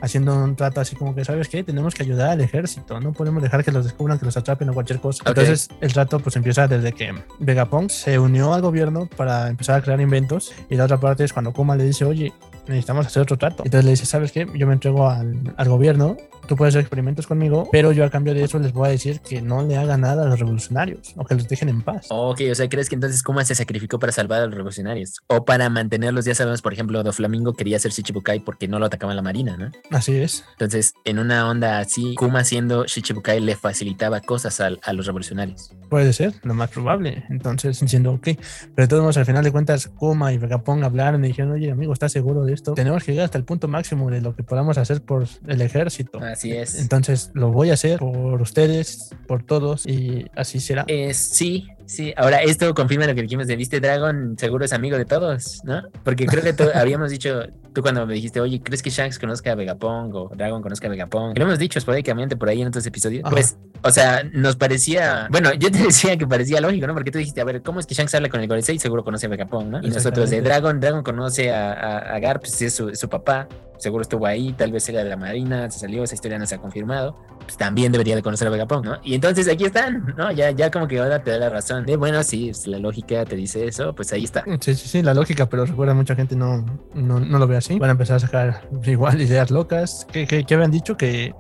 [0.02, 1.64] haciendo un trato así como que, ¿sabes qué?
[1.64, 4.74] Tenemos que ayudar al ejército, no podemos dejar que los descubran, que los atrapen o
[4.74, 5.24] cualquier cosa.
[5.24, 5.30] Ok.
[5.30, 9.82] Entonces, el trato pues empieza desde que Vegapunk se unió al gobierno para empezar a
[9.82, 12.34] crear inventos y la otra parte es cuando Kuma le dice, oye,
[12.68, 13.64] necesitamos hacer otro trato.
[13.66, 14.48] Entonces le dice, ¿sabes qué?
[14.56, 16.18] Yo me entrego al, al gobierno,
[16.48, 19.20] tú puedes hacer experimentos conmigo, pero yo a cambio de eso les voy a decir
[19.22, 22.08] que no le hagan nada a los revolucionarios o que los dejen en paz.
[22.10, 25.20] Ok, o sea, ¿crees que entonces Kuma se sacrificó para salvar a los revolucionarios?
[25.28, 29.16] O para mantenerlos, ya sabemos, por ejemplo, Doflamingo quería ser Shichibukai porque no lo atacaban
[29.16, 29.72] la marina, ¿no?
[29.92, 30.44] Así es.
[30.54, 35.72] Entonces, en una onda así, Kuma siendo Shichibukai le facilitaba cosas al- a, los revolucionarios.
[35.90, 37.24] Puede ser, lo más probable.
[37.30, 38.24] Entonces, diciendo, ok.
[38.24, 38.38] Pero
[38.78, 41.94] de todos modos, al final de cuentas, Kuma y Vegapunk hablaron y dijeron, oye, amigo,
[41.94, 42.74] ¿estás seguro de esto?
[42.74, 46.20] Tenemos que llegar hasta el punto máximo de lo que podamos hacer por el ejército.
[46.40, 46.80] Así es.
[46.80, 50.86] Entonces, lo voy a hacer por ustedes, por todos, y así será.
[50.88, 52.14] Eh, sí, sí.
[52.16, 55.82] Ahora, esto confirma lo que dijimos de Viste Dragon, seguro es amigo de todos, ¿no?
[56.04, 59.56] Porque creo que habíamos dicho, tú cuando me dijiste, oye, ¿crees que Shanks conozca a
[59.56, 61.34] Vegapunk o Dragon conozca a Vegapunk?
[61.34, 63.26] Que lo hemos dicho esporádicamente por ahí en otros episodios.
[63.26, 63.32] Ajá.
[63.32, 66.94] Pues, o sea, nos parecía, bueno, yo te decía que parecía lógico, ¿no?
[66.94, 68.78] Porque tú dijiste, a ver, ¿cómo es que Shanks habla con el Gorosei?
[68.80, 69.80] Seguro conoce a Vegapunk, ¿no?
[69.82, 70.42] Y nosotros de.
[70.42, 73.48] Dragon, Dragon conoce a, a, a Garp, pues es su, su papá.
[73.78, 76.56] Seguro estuvo ahí, tal vez era de la marina, se salió, esa historia no se
[76.56, 77.16] ha confirmado
[77.50, 79.00] pues también debería de conocer a Vegapunk, ¿no?
[79.04, 80.32] Y entonces aquí están, ¿no?
[80.32, 81.79] Ya, ya como que ahora te da la razón.
[81.86, 84.44] De bueno, sí, la lógica te dice eso, pues ahí está.
[84.60, 87.80] Sí, sí, sí, la lógica, pero recuerda, mucha gente no, no, no lo ve así.
[87.80, 90.06] Van a empezar a sacar igual ideas locas.
[90.12, 90.98] ¿Qué, qué, qué habían dicho?
[90.98, 91.34] Que,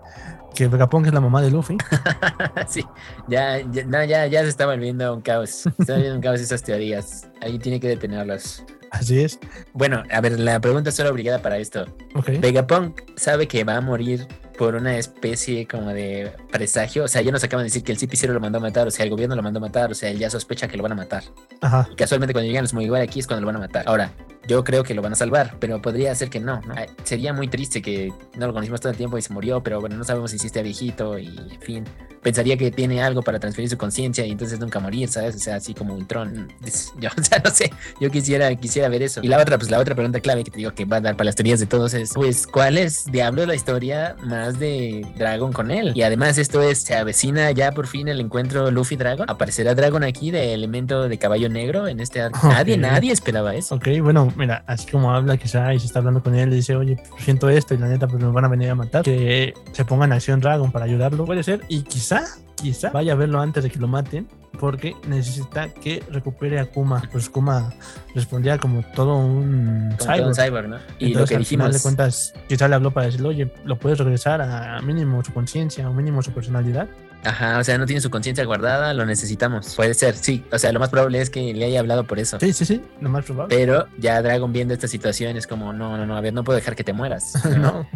[0.56, 1.78] que Vegapunk es la mamá de Luffy.
[2.68, 2.84] sí,
[3.28, 5.50] ya, ya, no, ya, ya se está volviendo un caos.
[5.50, 7.30] Se está volviendo un caos esas teorías.
[7.42, 8.64] Ahí tiene que detenerlas.
[8.92, 9.40] Así es.
[9.74, 11.86] Bueno, a ver, la pregunta es solo obligada para esto.
[12.16, 12.30] Ok.
[12.40, 14.28] Vegapunk sabe que va a morir
[14.60, 17.06] por una especie como de presagio.
[17.06, 18.92] O sea, ya nos acaban de decir que el CP0 lo mandó a matar, o
[18.92, 20.92] sea, el gobierno lo mandó a matar, o sea, él ya sospecha que lo van
[20.92, 21.24] a matar.
[21.62, 21.88] Ajá.
[21.90, 23.86] Y casualmente cuando llegan los Mugiwara aquí es cuando lo van a matar.
[23.88, 24.12] Ahora,
[24.50, 26.74] yo creo que lo van a salvar, pero podría ser que no, ¿no?
[27.04, 29.96] Sería muy triste que no lo conocimos todo el tiempo y se murió, pero bueno,
[29.96, 31.86] no sabemos si sí está viejito y en fin.
[32.24, 35.36] Pensaría que tiene algo para transferir su conciencia y entonces nunca morir, ¿sabes?
[35.36, 36.52] O sea, así como Ultron.
[37.00, 39.22] Yo, o sea, no sé, yo quisiera, quisiera ver eso.
[39.24, 41.16] Y la otra, pues la otra pregunta clave que te digo que va a dar
[41.16, 45.54] para las teorías de todos es, pues, ¿cuál es, diablo, la historia más de Dragon
[45.54, 45.92] con él?
[45.96, 49.30] Y además esto es, se avecina ya por fin el encuentro Luffy-Dragon.
[49.30, 52.48] ¿Aparecerá Dragon aquí de elemento de caballo negro en este arco?
[52.48, 53.76] Nadie, nadie esperaba eso.
[53.76, 56.76] Ok, bueno, mira, así como habla quizá y se está hablando con él, le dice,
[56.76, 59.04] oye, pues, siento esto y la neta, pues nos van a venir a matar.
[59.04, 61.62] Que se ponga en acción Dragon para ayudarlo, puede ser.
[61.68, 62.24] Y quizá,
[62.56, 64.28] quizá vaya a verlo antes de que lo maten,
[64.60, 67.02] porque necesita que recupere a Kuma.
[67.12, 67.74] Pues Kuma
[68.16, 70.78] respondía como todo un Como todo un cyborg, ¿no?
[71.00, 71.74] Y Entonces, lo que al final dijimos.
[71.74, 75.90] de cuentas, quizá le habló para decirle, oye, lo puedes regresar a mínimo su conciencia
[75.90, 76.88] o mínimo su personalidad.
[77.24, 79.76] Ajá, o sea, no tiene su conciencia guardada, lo necesitamos.
[79.76, 80.44] Puede ser, sí.
[80.52, 82.40] O sea, lo más probable es que le haya hablado por eso.
[82.40, 83.56] Sí, sí, sí, lo más probable.
[83.56, 86.56] Pero ya Dragon viendo esta situación es como, no, no, no, a ver, no puedo
[86.58, 87.34] dejar que te mueras.
[87.58, 87.88] no.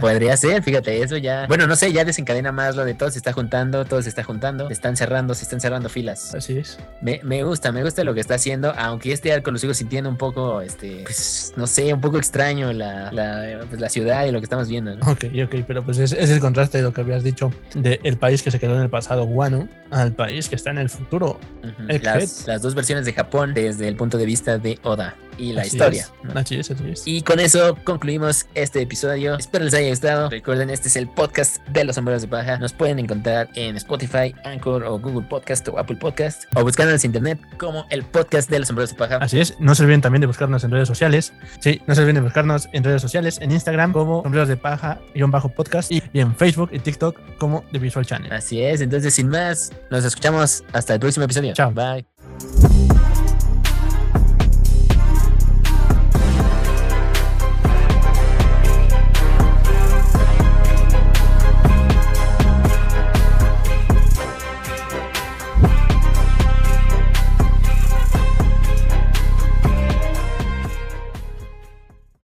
[0.00, 1.46] Podría ser, fíjate, eso ya.
[1.46, 4.22] Bueno, no sé, ya desencadena más lo de todo se está juntando, todo se está
[4.22, 6.34] juntando, se están cerrando, se están cerrando filas.
[6.34, 6.78] Así es.
[7.00, 10.08] Me, me gusta, me gusta lo que está haciendo, aunque este arco lo sigo sintiendo
[10.08, 14.30] un poco, este, pues, no sé, un poco extraño la, la, pues, la ciudad y
[14.30, 14.94] lo que estamos viendo.
[14.94, 15.10] ¿no?
[15.10, 18.42] Ok, ok, pero pues es, es el contraste de lo que habías dicho del país
[18.42, 21.40] que se quedó en el pasado guano al país que está en el futuro.
[21.88, 22.20] Egghead.
[22.20, 25.62] Las, las dos versiones de Japón desde el punto de vista de Oda y la
[25.62, 26.02] Así historia.
[26.02, 26.38] es, ¿no?
[26.38, 27.02] Así es, así es.
[27.06, 29.36] Y con eso concluimos este episodio.
[29.38, 30.28] Espero les haya gustado.
[30.30, 32.58] Recuerden, este es el podcast de los sombreros de paja.
[32.58, 37.08] Nos pueden encontrar en Spotify, Anchor o Google Podcast o Apple Podcast o buscándonos en
[37.08, 39.16] internet como el podcast de los sombreros de paja.
[39.16, 41.32] Así es, no se olviden también de buscarnos en redes sociales.
[41.60, 45.00] Sí, no se olviden de buscarnos en redes sociales, en Instagram como sombreros de paja
[45.30, 48.32] bajo podcast y, y en Facebook y TikTok como The Visual Channel.
[48.50, 51.54] Así es, entonces sin más, nos escuchamos hasta el próximo episodio.
[51.54, 51.70] Chao.
[51.70, 52.04] Bye.